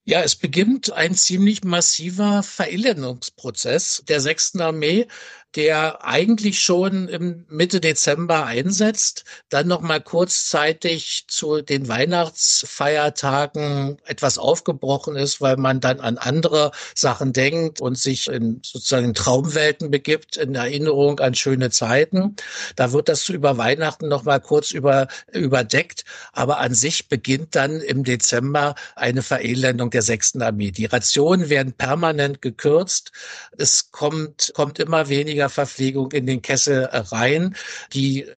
[0.03, 5.07] Ja, es beginnt ein ziemlich massiver Verelendungsprozess der sechsten Armee
[5.55, 14.37] der eigentlich schon im Mitte Dezember einsetzt, dann noch mal kurzzeitig zu den Weihnachtsfeiertagen etwas
[14.37, 20.37] aufgebrochen ist, weil man dann an andere Sachen denkt und sich in sozusagen Traumwelten begibt,
[20.37, 22.35] in Erinnerung an schöne Zeiten.
[22.75, 27.79] Da wird das über Weihnachten noch mal kurz über, überdeckt, aber an sich beginnt dann
[27.79, 30.71] im Dezember eine Verelendung der sechsten Armee.
[30.71, 33.11] Die Rationen werden permanent gekürzt.
[33.57, 37.55] Es kommt, kommt immer weniger Verpflegung in den Kessel rein.
[37.93, 38.27] Die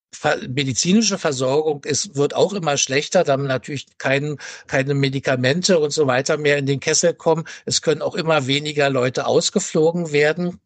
[0.49, 6.37] medizinische Versorgung ist, wird auch immer schlechter, da natürlich kein, keine Medikamente und so weiter
[6.37, 7.45] mehr in den Kessel kommen.
[7.65, 10.61] Es können auch immer weniger Leute ausgeflogen werden.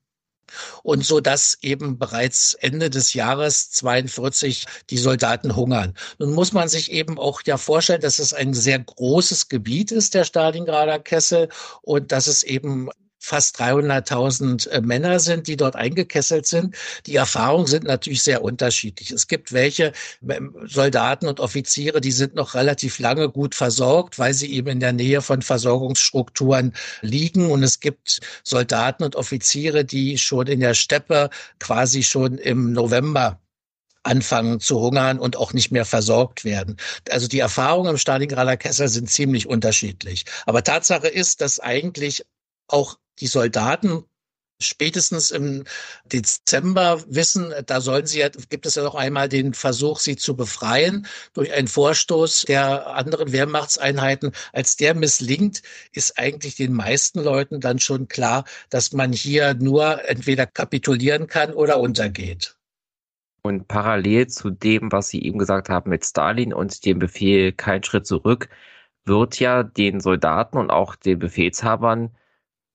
[0.82, 5.94] Und so dass eben bereits Ende des Jahres 42 die Soldaten hungern.
[6.18, 10.14] Nun muss man sich eben auch ja vorstellen, dass es ein sehr großes Gebiet ist,
[10.14, 11.48] der Stalingrader Kessel,
[11.82, 16.74] und dass es eben fast 300.000 äh, Männer sind, die dort eingekesselt sind.
[17.06, 19.10] Die Erfahrungen sind natürlich sehr unterschiedlich.
[19.10, 19.92] Es gibt welche
[20.28, 24.80] ähm, Soldaten und Offiziere, die sind noch relativ lange gut versorgt, weil sie eben in
[24.80, 27.50] der Nähe von Versorgungsstrukturen liegen.
[27.50, 33.38] Und es gibt Soldaten und Offiziere, die schon in der Steppe quasi schon im November
[34.02, 36.78] anfangen zu hungern und auch nicht mehr versorgt werden.
[37.10, 40.24] Also die Erfahrungen im Stalingrader Kessel sind ziemlich unterschiedlich.
[40.46, 42.24] Aber Tatsache ist, dass eigentlich
[42.68, 44.04] auch die Soldaten
[44.60, 45.64] spätestens im
[46.04, 51.06] Dezember wissen, da sollen sie, gibt es ja noch einmal den Versuch, sie zu befreien
[51.32, 54.32] durch einen Vorstoß der anderen Wehrmachtseinheiten.
[54.52, 60.08] Als der misslingt, ist eigentlich den meisten Leuten dann schon klar, dass man hier nur
[60.08, 62.56] entweder kapitulieren kann oder untergeht.
[63.42, 67.82] Und parallel zu dem, was Sie eben gesagt haben mit Stalin und dem Befehl kein
[67.82, 68.50] Schritt zurück,
[69.06, 72.14] wird ja den Soldaten und auch den Befehlshabern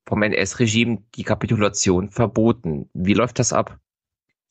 [0.06, 2.90] vom NS-Regime die Kapitulation verboten.
[2.94, 3.80] Wie läuft das ab?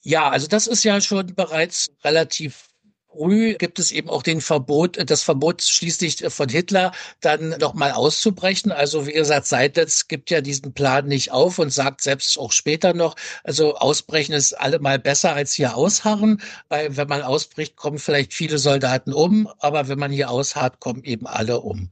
[0.03, 2.69] Ja, also das ist ja schon bereits relativ
[3.15, 8.73] früh gibt es eben auch den Verbot, das Verbot schließlich von Hitler dann nochmal auszubrechen.
[8.73, 12.95] Also wie gesagt, Seidlitz gibt ja diesen Plan nicht auf und sagt selbst auch später
[12.95, 13.15] noch,
[13.45, 18.59] also ausbrechen ist allemal besser als hier ausharren, weil wenn man ausbricht, kommen vielleicht viele
[18.59, 21.91] Soldaten um, aber wenn man hier ausharrt, kommen eben alle um.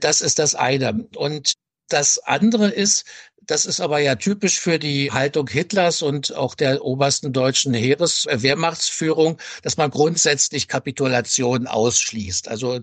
[0.00, 1.06] Das ist das eine.
[1.16, 1.52] Und
[1.92, 3.04] das andere ist,
[3.44, 8.26] das ist aber ja typisch für die Haltung Hitlers und auch der obersten deutschen Heeres
[8.30, 12.48] Wehrmachtsführung, dass man grundsätzlich Kapitulation ausschließt.
[12.48, 12.82] Also äh,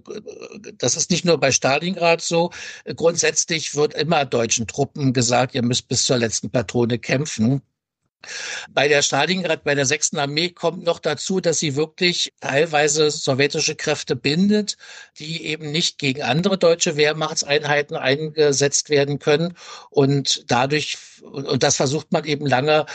[0.77, 2.51] das ist nicht nur bei Stalingrad so.
[2.95, 7.61] Grundsätzlich wird immer deutschen Truppen gesagt, ihr müsst bis zur letzten Patrone kämpfen.
[8.69, 13.75] Bei der Stalingrad, bei der sechsten Armee kommt noch dazu, dass sie wirklich teilweise sowjetische
[13.75, 14.77] Kräfte bindet,
[15.19, 19.55] die eben nicht gegen andere deutsche Wehrmachtseinheiten eingesetzt werden können.
[19.89, 22.85] Und dadurch, und das versucht man eben lange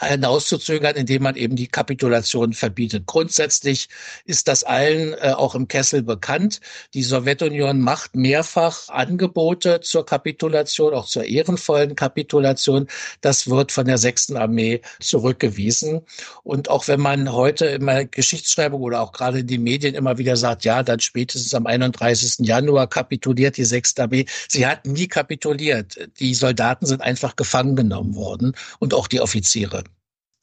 [0.00, 3.06] hinauszuzögern, indem man eben die Kapitulation verbietet.
[3.06, 3.88] Grundsätzlich
[4.24, 6.60] ist das allen äh, auch im Kessel bekannt.
[6.94, 12.88] Die Sowjetunion macht mehrfach Angebote zur Kapitulation, auch zur ehrenvollen Kapitulation.
[13.20, 16.02] Das wird von der sechsten Armee zurückgewiesen.
[16.42, 20.36] Und auch wenn man heute immer Geschichtsschreibung oder auch gerade in den Medien immer wieder
[20.36, 22.46] sagt, ja, dann spätestens am 31.
[22.46, 23.98] Januar kapituliert die 6.
[23.98, 24.26] Armee.
[24.48, 26.08] Sie hat nie kapituliert.
[26.20, 29.84] Die Soldaten sind einfach gefangen genommen worden und auch die Offiziere.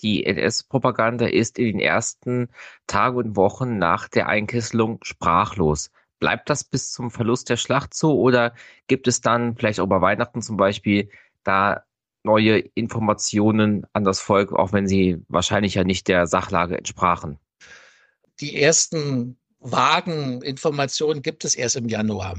[0.02, 2.50] Die NS-Propaganda ist in den ersten
[2.88, 5.92] Tagen und Wochen nach der Einkesselung sprachlos.
[6.20, 8.54] Bleibt das bis zum Verlust der Schlacht so oder
[8.88, 11.10] gibt es dann vielleicht auch bei Weihnachten zum Beispiel
[11.44, 11.84] da
[12.24, 17.40] neue Informationen an das Volk, auch wenn sie wahrscheinlich ja nicht der Sachlage entsprachen?
[18.40, 22.36] Die ersten vagen Informationen gibt es erst im Januar.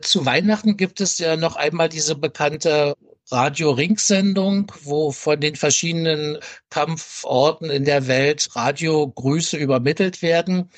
[0.00, 2.94] Zu Weihnachten gibt es ja noch einmal diese bekannte
[3.30, 6.38] Radio-Ring-Sendung, wo von den verschiedenen
[6.70, 10.70] Kampforten in der Welt Radiogrüße übermittelt werden.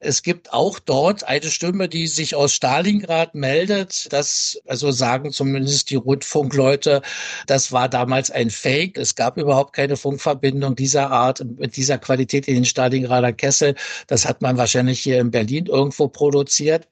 [0.00, 4.12] Es gibt auch dort eine Stimme, die sich aus Stalingrad meldet.
[4.12, 7.02] Das, also sagen zumindest die Rundfunkleute,
[7.46, 8.96] das war damals ein Fake.
[8.96, 13.74] Es gab überhaupt keine Funkverbindung dieser Art, mit dieser Qualität in den Stalingrader Kessel.
[14.06, 16.88] Das hat man wahrscheinlich hier in Berlin irgendwo produziert.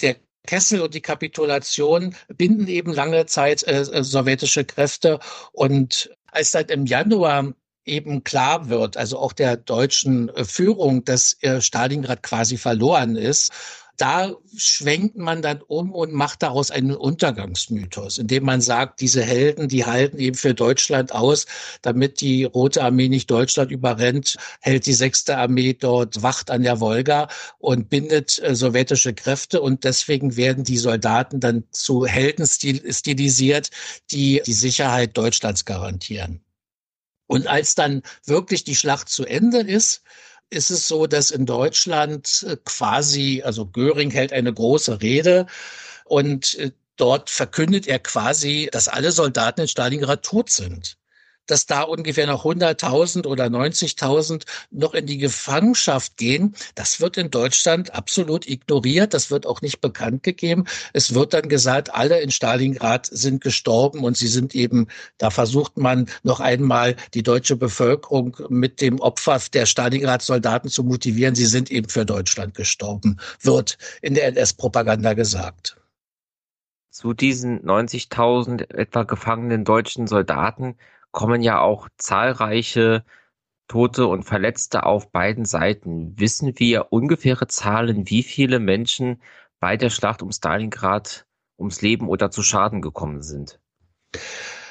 [0.00, 0.16] Der
[0.48, 5.20] Kessel und die Kapitulation binden eben lange Zeit äh, äh, sowjetische Kräfte.
[5.52, 7.52] Und als dann im Januar
[7.84, 13.52] eben klar wird, also auch der deutschen äh, Führung, dass äh, Stalingrad quasi verloren ist,
[13.98, 19.68] da schwenkt man dann um und macht daraus einen Untergangsmythos, indem man sagt, diese Helden,
[19.68, 21.46] die halten eben für Deutschland aus,
[21.82, 26.80] damit die Rote Armee nicht Deutschland überrennt, hält die Sechste Armee dort Wacht an der
[26.80, 33.70] Wolga und bindet äh, sowjetische Kräfte und deswegen werden die Soldaten dann zu Helden stilisiert,
[34.12, 36.40] die die Sicherheit Deutschlands garantieren.
[37.26, 40.02] Und als dann wirklich die Schlacht zu Ende ist,
[40.50, 45.46] ist es so, dass in Deutschland äh, quasi, also Göring hält eine große Rede
[46.04, 50.98] und äh, dort verkündet er quasi, dass alle Soldaten in Stalingrad tot sind
[51.50, 56.54] dass da ungefähr noch 100.000 oder 90.000 noch in die Gefangenschaft gehen.
[56.74, 59.14] Das wird in Deutschland absolut ignoriert.
[59.14, 60.64] Das wird auch nicht bekannt gegeben.
[60.92, 64.86] Es wird dann gesagt, alle in Stalingrad sind gestorben und sie sind eben,
[65.18, 71.34] da versucht man noch einmal die deutsche Bevölkerung mit dem Opfer der Stalingrad-Soldaten zu motivieren.
[71.34, 75.76] Sie sind eben für Deutschland gestorben, wird in der NS-Propaganda gesagt.
[76.90, 80.76] Zu diesen 90.000 etwa gefangenen deutschen Soldaten
[81.12, 83.04] kommen ja auch zahlreiche
[83.68, 86.18] Tote und Verletzte auf beiden Seiten.
[86.18, 89.22] Wissen wir ungefähre Zahlen, wie viele Menschen
[89.60, 91.26] bei der Schlacht um Stalingrad
[91.58, 93.60] ums Leben oder zu Schaden gekommen sind?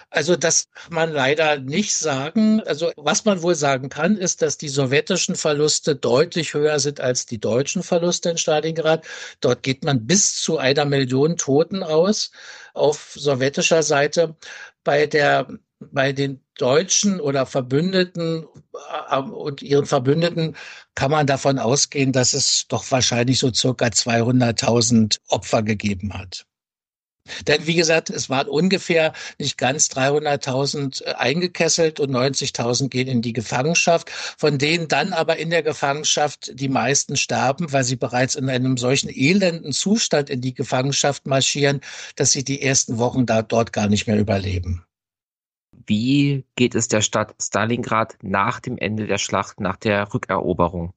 [0.10, 2.62] Also das kann man leider nicht sagen.
[2.62, 7.26] Also was man wohl sagen kann, ist, dass die sowjetischen Verluste deutlich höher sind als
[7.26, 9.06] die deutschen Verluste in Stalingrad.
[9.42, 12.32] Dort geht man bis zu einer Million Toten aus
[12.74, 14.38] auf sowjetischer Seite.
[14.84, 18.46] Bei der bei den Deutschen oder Verbündeten
[19.10, 20.56] äh, und ihren Verbündeten
[20.96, 26.46] kann man davon ausgehen, dass es doch wahrscheinlich so circa 200.000 Opfer gegeben hat.
[27.46, 33.22] Denn wie gesagt, es waren ungefähr nicht ganz 300.000 äh, eingekesselt und 90.000 gehen in
[33.22, 38.36] die Gefangenschaft, von denen dann aber in der Gefangenschaft die meisten sterben, weil sie bereits
[38.36, 41.82] in einem solchen elenden Zustand in die Gefangenschaft marschieren,
[42.16, 44.87] dass sie die ersten Wochen da dort gar nicht mehr überleben.
[45.88, 50.94] Wie geht es der Stadt Stalingrad nach dem Ende der Schlacht, nach der Rückeroberung?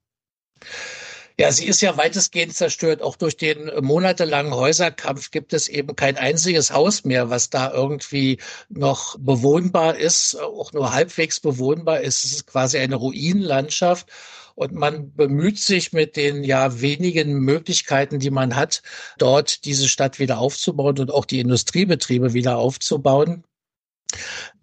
[1.38, 3.00] Ja, sie ist ja weitestgehend zerstört.
[3.00, 8.38] Auch durch den monatelangen Häuserkampf gibt es eben kein einziges Haus mehr, was da irgendwie
[8.68, 12.24] noch bewohnbar ist, auch nur halbwegs bewohnbar ist.
[12.24, 14.10] Es ist quasi eine Ruinenlandschaft.
[14.54, 18.82] Und man bemüht sich mit den ja wenigen Möglichkeiten, die man hat,
[19.16, 23.44] dort diese Stadt wieder aufzubauen und auch die Industriebetriebe wieder aufzubauen.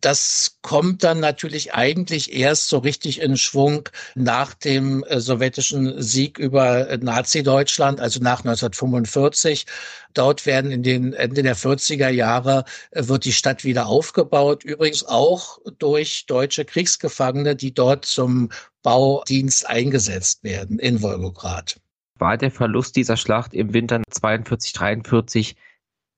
[0.02, 6.38] Das kommt dann natürlich eigentlich erst so richtig in Schwung nach dem äh, sowjetischen Sieg
[6.38, 9.66] über äh, Nazi-Deutschland, also nach 1945.
[10.14, 14.64] Dort werden in den Ende der 40er Jahre äh, wird die Stadt wieder aufgebaut.
[14.64, 18.50] Übrigens auch durch deutsche Kriegsgefangene, die dort zum
[18.84, 21.80] Baudienst eingesetzt werden in Wolgograd.
[22.20, 25.56] War der Verlust dieser Schlacht im Winter 42, 43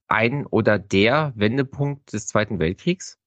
[0.07, 3.18] ein oder der Wendepunkt des Zweiten Weltkriegs?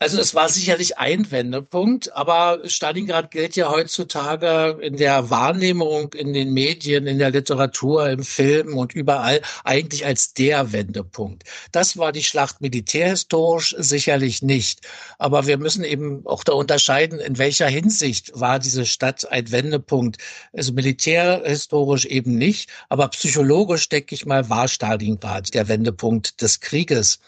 [0.00, 6.34] Also es war sicherlich ein Wendepunkt, aber Stalingrad gilt ja heutzutage in der Wahrnehmung, in
[6.34, 11.44] den Medien, in der Literatur, im Film und überall eigentlich als der Wendepunkt.
[11.72, 14.80] Das war die Schlacht militärhistorisch sicherlich nicht.
[15.18, 20.18] Aber wir müssen eben auch da unterscheiden, in welcher Hinsicht war diese Stadt ein Wendepunkt.
[20.52, 27.20] Also militärhistorisch eben nicht, aber psychologisch, denke ich mal, war Stalingrad der Wendepunkt des Krieges.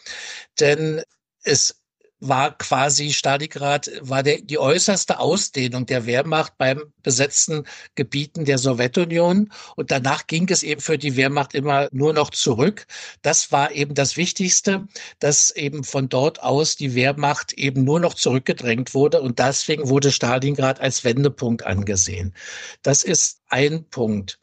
[0.60, 1.02] Denn
[1.46, 1.76] es
[2.18, 9.52] war quasi Stalingrad war der, die äußerste Ausdehnung der Wehrmacht beim besetzten Gebieten der Sowjetunion.
[9.76, 12.86] Und danach ging es eben für die Wehrmacht immer nur noch zurück.
[13.20, 14.86] Das war eben das Wichtigste,
[15.18, 19.20] dass eben von dort aus die Wehrmacht eben nur noch zurückgedrängt wurde.
[19.20, 22.34] Und deswegen wurde Stalingrad als Wendepunkt angesehen.
[22.82, 24.40] Das ist ein Punkt.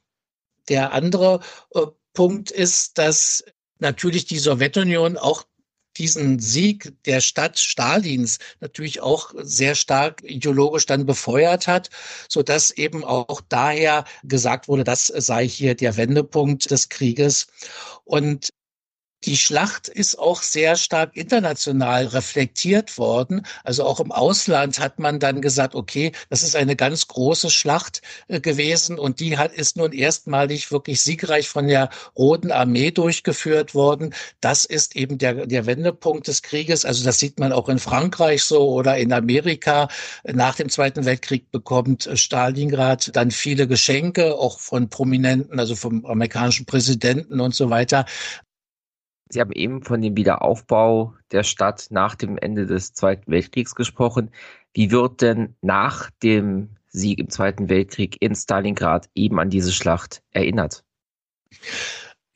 [0.70, 1.40] Der andere
[1.74, 1.82] äh,
[2.14, 3.44] Punkt ist, dass
[3.80, 5.44] natürlich die Sowjetunion auch
[5.98, 11.90] diesen Sieg der Stadt Stalins natürlich auch sehr stark ideologisch dann befeuert hat,
[12.30, 17.48] so dass eben auch daher gesagt wurde, das sei hier der Wendepunkt des Krieges.
[18.04, 18.50] Und
[19.26, 23.46] die Schlacht ist auch sehr stark international reflektiert worden.
[23.64, 28.02] Also auch im Ausland hat man dann gesagt, okay, das ist eine ganz große Schlacht
[28.28, 33.74] äh, gewesen und die hat, ist nun erstmalig wirklich siegreich von der Roten Armee durchgeführt
[33.74, 34.14] worden.
[34.42, 36.86] Das ist eben der, der Wendepunkt des Krieges.
[36.86, 39.88] Also das sieht man auch in Frankreich so oder in Amerika.
[40.24, 46.66] Nach dem Zweiten Weltkrieg bekommt Stalingrad dann viele Geschenke, auch von Prominenten, also vom amerikanischen
[46.66, 48.06] Präsidenten und so weiter.
[49.34, 54.30] Sie haben eben von dem Wiederaufbau der Stadt nach dem Ende des Zweiten Weltkriegs gesprochen.
[54.74, 60.22] Wie wird denn nach dem Sieg im Zweiten Weltkrieg in Stalingrad eben an diese Schlacht
[60.32, 60.84] erinnert?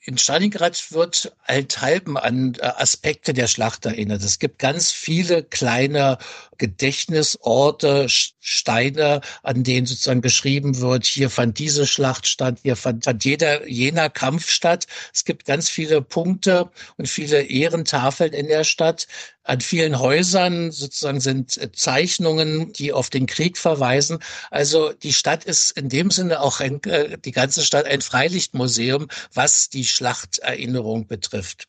[0.08, 4.22] In Stalingrad wird allenthalben an äh, Aspekte der Schlacht erinnert.
[4.22, 6.16] Es gibt ganz viele kleine
[6.56, 13.22] Gedächtnisorte, Steine, an denen sozusagen beschrieben wird, hier fand diese Schlacht statt, hier fand, fand
[13.22, 14.86] jeder, jener Kampf statt.
[15.12, 19.08] Es gibt ganz viele Punkte und viele Ehrentafeln in der Stadt.
[19.44, 24.18] An vielen Häusern sozusagen sind äh, Zeichnungen, die auf den Krieg verweisen.
[24.50, 29.08] Also die Stadt ist in dem Sinne auch ein, äh, die ganze Stadt ein Freilichtmuseum,
[29.32, 31.66] was die Schlachterinnerung betrifft.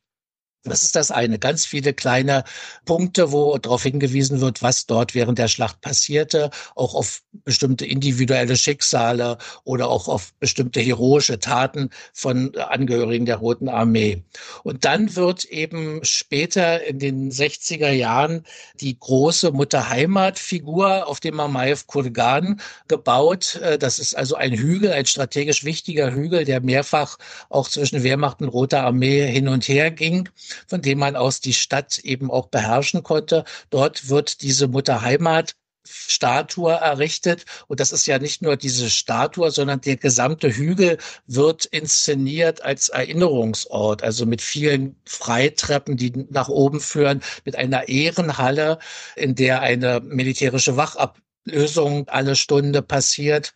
[0.65, 1.39] Das ist das eine.
[1.39, 2.43] Ganz viele kleine
[2.83, 8.57] Punkte, wo darauf hingewiesen wird, was dort während der Schlacht passierte, auch auf bestimmte individuelle
[8.57, 14.23] Schicksale oder auch auf bestimmte heroische Taten von Angehörigen der Roten Armee.
[14.63, 18.43] Und dann wird eben später in den 60er Jahren
[18.81, 23.55] die große Mutter-Heimat-Figur auf dem Mamayev Kurgan gebaut.
[23.55, 28.41] Äh, das ist also ein Hügel, ein strategisch wichtiger Hügel, der mehrfach auch zwischen Wehrmacht
[28.41, 30.27] und Roter Armee hin und her ging
[30.67, 33.43] von dem man aus die Stadt eben auch beherrschen konnte.
[33.69, 35.55] Dort wird diese Mutterheimat
[35.89, 37.45] Statue errichtet.
[37.67, 42.89] Und das ist ja nicht nur diese Statue, sondern der gesamte Hügel wird inszeniert als
[42.89, 48.79] Erinnerungsort, also mit vielen Freitreppen, die nach oben führen, mit einer Ehrenhalle,
[49.15, 53.53] in der eine militärische Wachablösung alle Stunde passiert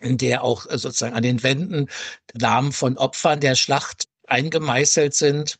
[0.00, 1.88] in der auch sozusagen an den Wänden
[2.34, 5.56] Namen von Opfern der Schlacht eingemeißelt sind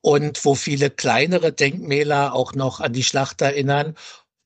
[0.00, 3.94] und wo viele kleinere Denkmäler auch noch an die Schlacht erinnern.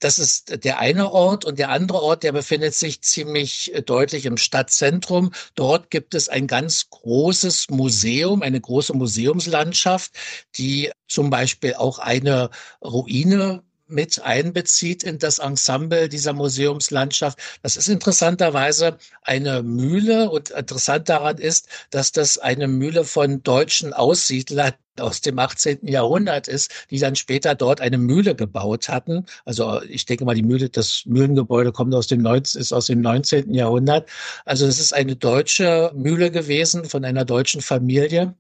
[0.01, 4.27] Das ist der eine Ort und der andere Ort, der befindet sich ziemlich äh, deutlich
[4.27, 5.33] im Stadtzentrum.
[5.55, 10.13] Dort gibt es ein ganz großes Museum, eine große Museumslandschaft,
[10.57, 12.51] die zum Beispiel auch eine
[12.83, 17.39] Ruine mit einbezieht in das Ensemble dieser Museumslandschaft.
[17.63, 23.93] Das ist interessanterweise eine Mühle und interessant daran ist, dass das eine Mühle von deutschen
[23.93, 25.87] Aussiedlern aus dem 18.
[25.87, 29.27] Jahrhundert ist, die dann später dort eine Mühle gebaut hatten.
[29.45, 33.01] Also ich denke mal, die Mühle, das Mühlengebäude kommt aus dem 19, ist aus dem
[33.01, 33.55] 19.
[33.55, 34.09] Jahrhundert.
[34.45, 38.35] Also es ist eine deutsche Mühle gewesen von einer deutschen Familie.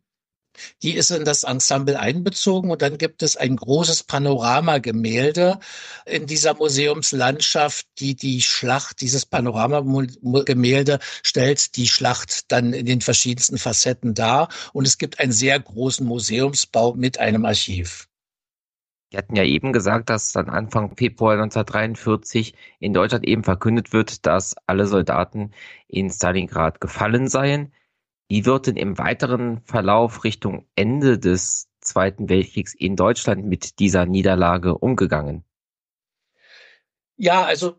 [0.82, 5.58] Die ist in das Ensemble einbezogen und dann gibt es ein großes Panoramagemälde
[6.06, 13.58] in dieser Museumslandschaft, die die Schlacht, dieses Panoramagemälde stellt die Schlacht dann in den verschiedensten
[13.58, 18.08] Facetten dar und es gibt einen sehr großen Museumsbau mit einem Archiv.
[19.12, 24.24] Sie hatten ja eben gesagt, dass dann Anfang Februar 1943 in Deutschland eben verkündet wird,
[24.24, 25.52] dass alle Soldaten
[25.86, 27.74] in Stalingrad gefallen seien.
[28.28, 34.06] Wie wird denn im weiteren Verlauf Richtung Ende des Zweiten Weltkriegs in Deutschland mit dieser
[34.06, 35.44] Niederlage umgegangen?
[37.16, 37.76] Ja, also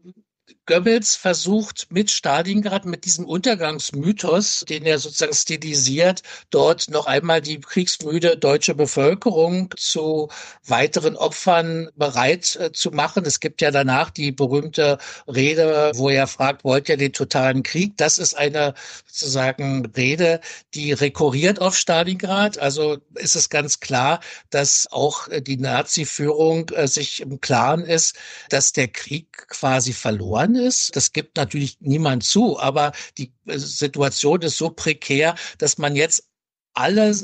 [0.66, 7.60] Goebbels versucht mit Stalingrad, mit diesem Untergangsmythos, den er sozusagen stilisiert, dort noch einmal die
[7.60, 10.30] kriegsmüde deutsche Bevölkerung zu
[10.66, 13.26] weiteren Opfern bereit äh, zu machen.
[13.26, 17.98] Es gibt ja danach die berühmte Rede, wo er fragt, wollt ihr den totalen Krieg?
[17.98, 18.74] Das ist eine
[19.06, 20.40] sozusagen Rede,
[20.74, 22.58] die rekurriert auf Stalingrad.
[22.58, 28.16] Also ist es ganz klar, dass auch äh, die Nazi-Führung äh, sich im Klaren ist,
[28.48, 30.96] dass der Krieg quasi verloren dran ist.
[30.96, 36.28] Das gibt natürlich niemand zu, aber die äh, Situation ist so prekär, dass man jetzt
[36.74, 37.16] alle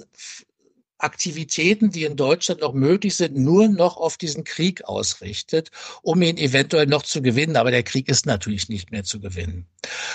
[1.00, 5.72] Aktivitäten, die in Deutschland noch möglich sind, nur noch auf diesen Krieg ausrichtet,
[6.02, 7.56] um ihn eventuell noch zu gewinnen.
[7.56, 9.66] Aber der Krieg ist natürlich nicht mehr zu gewinnen.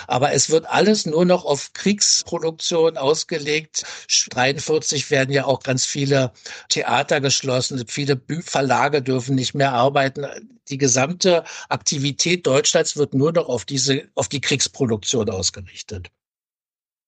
[0.07, 3.85] Aber es wird alles nur noch auf Kriegsproduktion ausgelegt.
[4.30, 6.32] 43 werden ja auch ganz viele
[6.68, 7.85] Theater geschlossen.
[7.89, 10.26] Viele Verlage dürfen nicht mehr arbeiten.
[10.68, 16.11] Die gesamte Aktivität Deutschlands wird nur noch auf diese, auf die Kriegsproduktion ausgerichtet.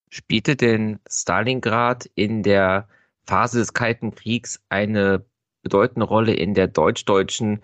[0.09, 2.89] Spielte denn Stalingrad in der
[3.27, 5.27] Phase des Kalten Kriegs eine
[5.63, 7.63] bedeutende Rolle in der deutsch-deutschen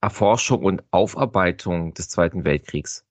[0.00, 3.06] Erforschung und Aufarbeitung des Zweiten Weltkriegs.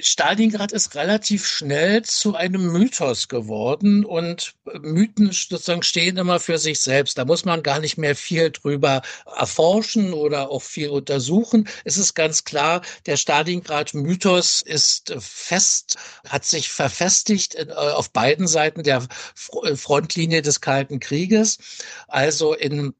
[0.00, 6.80] Stalingrad ist relativ schnell zu einem Mythos geworden und Mythen sozusagen stehen immer für sich
[6.80, 7.18] selbst.
[7.18, 9.02] Da muss man gar nicht mehr viel drüber
[9.36, 11.68] erforschen oder auch viel untersuchen.
[11.84, 18.84] Es ist ganz klar, der Stalingrad-Mythos ist fest, hat sich verfestigt äh, auf beiden Seiten
[18.84, 21.58] der Frontlinie des Kalten Krieges.
[22.08, 22.94] Also in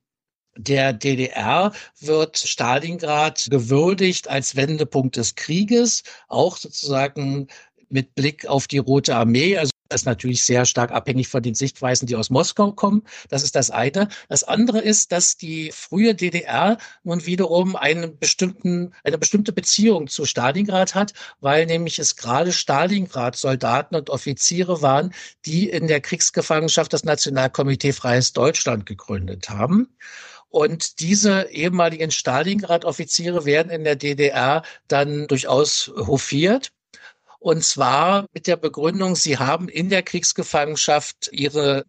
[0.57, 7.49] der DDR wird Stalingrad gewürdigt als Wendepunkt des Krieges, auch sozusagen
[7.89, 9.57] mit Blick auf die Rote Armee.
[9.57, 13.03] Also Das ist natürlich sehr stark abhängig von den Sichtweisen, die aus Moskau kommen.
[13.29, 14.09] Das ist das eine.
[14.29, 20.25] Das andere ist, dass die frühe DDR nun wiederum einen bestimmten, eine bestimmte Beziehung zu
[20.25, 25.13] Stalingrad hat, weil nämlich es gerade Stalingrad Soldaten und Offiziere waren,
[25.45, 29.95] die in der Kriegsgefangenschaft das Nationalkomitee Freies Deutschland gegründet haben.
[30.55, 36.71] Und diese ehemaligen Stalingrad-Offiziere werden in der DDR dann durchaus hofiert.
[37.41, 41.85] Und zwar mit der Begründung, sie haben in der Kriegsgefangenschaft ihre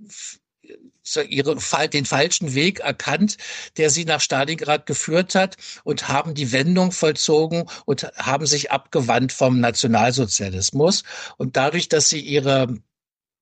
[1.29, 1.55] ihre,
[1.89, 3.37] den falschen Weg erkannt,
[3.77, 9.31] der sie nach Stalingrad geführt hat und haben die Wendung vollzogen und haben sich abgewandt
[9.31, 11.03] vom Nationalsozialismus.
[11.37, 12.79] Und dadurch, dass sie ihre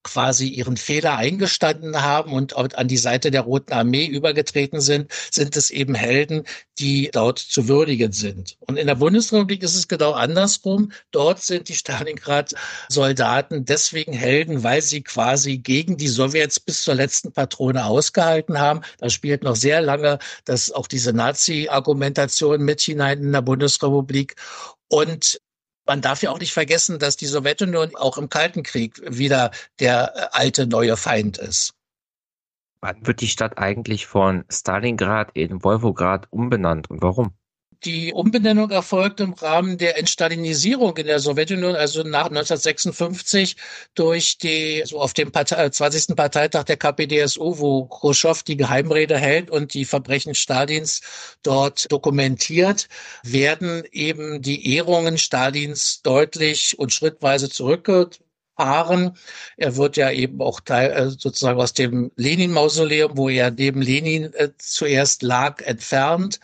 [0.04, 5.56] quasi ihren Fehler eingestanden haben und an die Seite der Roten Armee übergetreten sind, sind
[5.56, 6.43] es eben Helden,
[6.80, 8.58] die dort zu würdigen sind.
[8.60, 10.91] Und in der Bundesrepublik ist es genau andersrum.
[11.12, 17.32] Dort sind die Stalingrad-Soldaten deswegen Helden, weil sie quasi gegen die Sowjets bis zur letzten
[17.32, 18.82] Patrone ausgehalten haben.
[18.97, 24.36] Da spielt noch sehr lange das auch diese Nazi-Argumentation mit hinein in der Bundesrepublik.
[24.89, 25.39] Und
[25.86, 30.14] man darf ja auch nicht vergessen, dass die Sowjetunion auch im Kalten Krieg wieder der
[30.16, 31.74] äh, alte neue Feind ist.
[32.82, 37.34] Wann wird die Stadt eigentlich von Stalingrad in Wolfograd umbenannt und warum?
[37.86, 43.58] Die Umbenennung erfolgt im Rahmen der Entstalinisierung in der Sowjetunion, also nach 1956
[43.94, 46.10] durch die, so auf dem Partei, 20.
[46.10, 51.02] Äh, Parteitag der KPDSU, wo Khrushchev die Geheimrede hält und die Verbrechen Stalins
[51.44, 52.88] dort dokumentiert,
[53.24, 59.18] werden eben die Ehrungen Stalins deutlich und schrittweise zurückgefahren.
[59.58, 64.34] Er wird ja eben auch teil, äh, sozusagen aus dem Lenin-Mausoleum, wo er neben Lenin
[64.36, 66.40] äh, zuerst lag, entfernt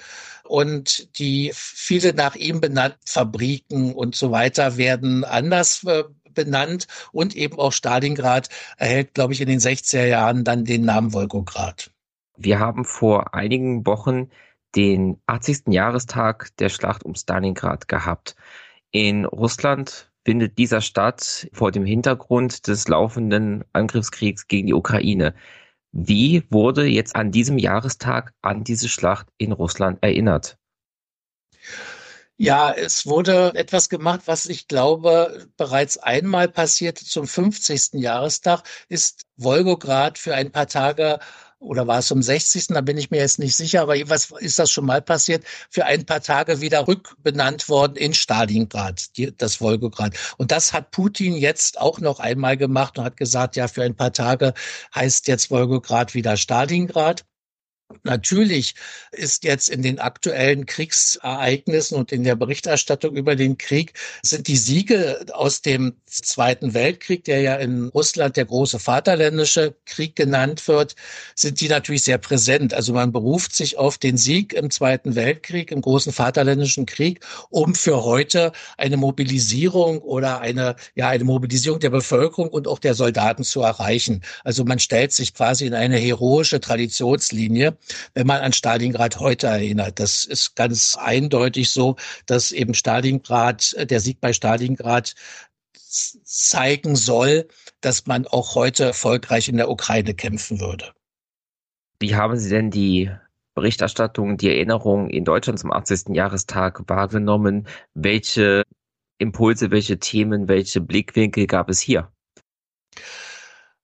[0.49, 7.35] und die viele nach ihm benannten Fabriken und so weiter werden anders äh, benannt und
[7.35, 11.91] eben auch Stalingrad erhält, glaube ich, in den 60er Jahren dann den Namen Wolgograd.
[12.37, 14.29] Wir haben vor einigen Wochen
[14.75, 15.67] den 80.
[15.67, 18.35] Jahrestag der Schlacht um Stalingrad gehabt.
[18.91, 25.33] In Russland findet dieser statt vor dem Hintergrund des laufenden Angriffskriegs gegen die Ukraine.
[25.91, 30.57] Wie wurde jetzt an diesem Jahrestag an diese Schlacht in Russland erinnert?
[32.41, 37.95] Ja, es wurde etwas gemacht, was ich glaube bereits einmal passierte zum 50.
[37.95, 41.19] Jahrestag, ist Wolgograd für ein paar Tage
[41.59, 42.67] oder war es zum 60.
[42.67, 45.85] Da bin ich mir jetzt nicht sicher, aber was ist das schon mal passiert, für
[45.85, 50.15] ein paar Tage wieder rückbenannt worden in Stalingrad, die, das Wolgograd.
[50.37, 53.95] Und das hat Putin jetzt auch noch einmal gemacht und hat gesagt, ja, für ein
[53.95, 54.53] paar Tage
[54.95, 57.25] heißt jetzt Wolgograd wieder Stalingrad.
[58.03, 58.75] Natürlich
[59.11, 64.57] ist jetzt in den aktuellen Kriegsereignissen und in der Berichterstattung über den Krieg sind die
[64.57, 70.95] Siege aus dem Zweiten Weltkrieg, der ja in Russland der große Vaterländische Krieg genannt wird,
[71.33, 72.75] sind die natürlich sehr präsent.
[72.75, 77.73] Also man beruft sich auf den Sieg im Zweiten Weltkrieg, im großen Vaterländischen Krieg, um
[77.73, 83.43] für heute eine Mobilisierung oder eine, ja, eine Mobilisierung der Bevölkerung und auch der Soldaten
[83.43, 84.21] zu erreichen.
[84.43, 87.78] Also man stellt sich quasi in eine heroische Traditionslinie
[88.13, 89.99] wenn man an Stalingrad heute erinnert.
[89.99, 95.15] Das ist ganz eindeutig so, dass eben Stalingrad, der Sieg bei Stalingrad
[96.23, 97.47] zeigen soll,
[97.81, 100.93] dass man auch heute erfolgreich in der Ukraine kämpfen würde.
[101.99, 103.11] Wie haben Sie denn die
[103.55, 106.15] Berichterstattung, die Erinnerung in Deutschland zum 80.
[106.15, 107.67] Jahrestag wahrgenommen?
[107.93, 108.63] Welche
[109.17, 112.11] Impulse, welche Themen, welche Blickwinkel gab es hier?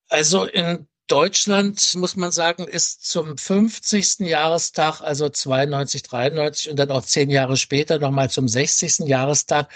[0.08, 4.22] Also in Deutschland, muss man sagen, ist zum 50.
[4.22, 9.08] Jahrestag, also 92, 93 und dann auch zehn Jahre später nochmal zum 60.
[9.08, 9.70] Jahrestag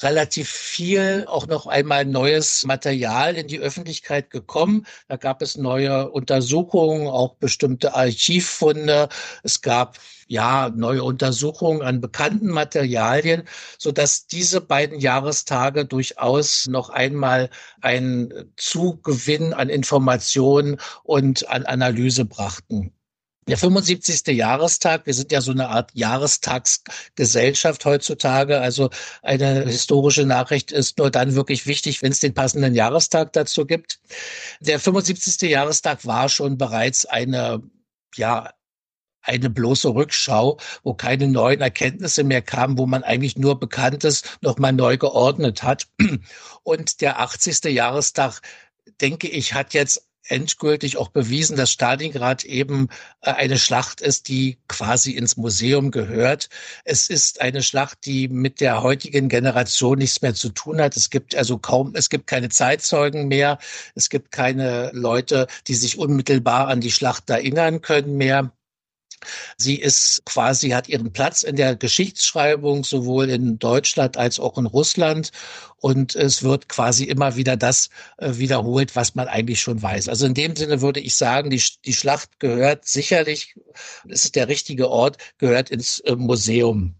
[0.00, 4.86] relativ viel, auch noch einmal neues Material in die Öffentlichkeit gekommen.
[5.08, 9.08] Da gab es neue Untersuchungen, auch bestimmte Archivfunde.
[9.42, 13.44] Es gab ja neue Untersuchungen an bekannten Materialien,
[13.78, 17.50] so dass diese beiden Jahrestage durchaus noch einmal
[17.80, 22.92] einen Zugewinn an Informationen und an Analyse brachten.
[23.48, 24.26] Der 75.
[24.36, 28.60] Jahrestag, wir sind ja so eine Art Jahrestagsgesellschaft heutzutage.
[28.60, 28.90] Also
[29.22, 34.00] eine historische Nachricht ist nur dann wirklich wichtig, wenn es den passenden Jahrestag dazu gibt.
[34.58, 35.48] Der 75.
[35.48, 37.62] Jahrestag war schon bereits eine,
[38.16, 38.50] ja,
[39.26, 44.72] eine bloße Rückschau, wo keine neuen Erkenntnisse mehr kamen, wo man eigentlich nur Bekanntes nochmal
[44.72, 45.88] neu geordnet hat.
[46.62, 47.64] Und der 80.
[47.64, 48.40] Jahrestag,
[49.00, 52.88] denke ich, hat jetzt endgültig auch bewiesen, dass Stalingrad eben
[53.20, 56.48] äh, eine Schlacht ist, die quasi ins Museum gehört.
[56.84, 60.96] Es ist eine Schlacht, die mit der heutigen Generation nichts mehr zu tun hat.
[60.96, 63.58] Es gibt also kaum, es gibt keine Zeitzeugen mehr.
[63.94, 68.52] Es gibt keine Leute, die sich unmittelbar an die Schlacht erinnern können mehr.
[69.56, 74.66] Sie ist quasi, hat ihren Platz in der Geschichtsschreibung, sowohl in Deutschland als auch in
[74.66, 75.30] Russland.
[75.78, 80.08] Und es wird quasi immer wieder das äh, wiederholt, was man eigentlich schon weiß.
[80.08, 83.54] Also in dem Sinne würde ich sagen, die, die Schlacht gehört sicherlich,
[84.08, 86.94] es ist der richtige Ort, gehört ins äh, Museum.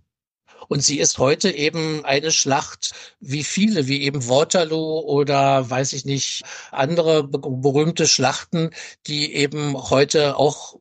[0.68, 6.04] Und sie ist heute eben eine Schlacht wie viele, wie eben Waterloo oder weiß ich
[6.04, 8.70] nicht, andere berühmte Schlachten,
[9.06, 10.76] die eben heute auch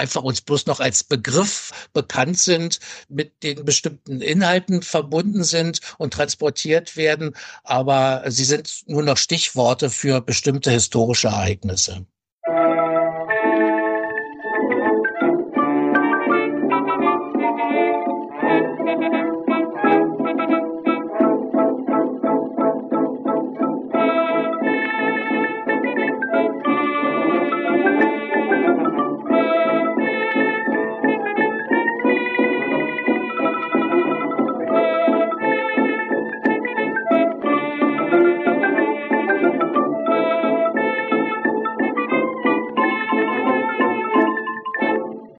[0.00, 6.12] einfach uns bloß noch als Begriff bekannt sind, mit den bestimmten Inhalten verbunden sind und
[6.14, 12.06] transportiert werden, aber sie sind nur noch Stichworte für bestimmte historische Ereignisse.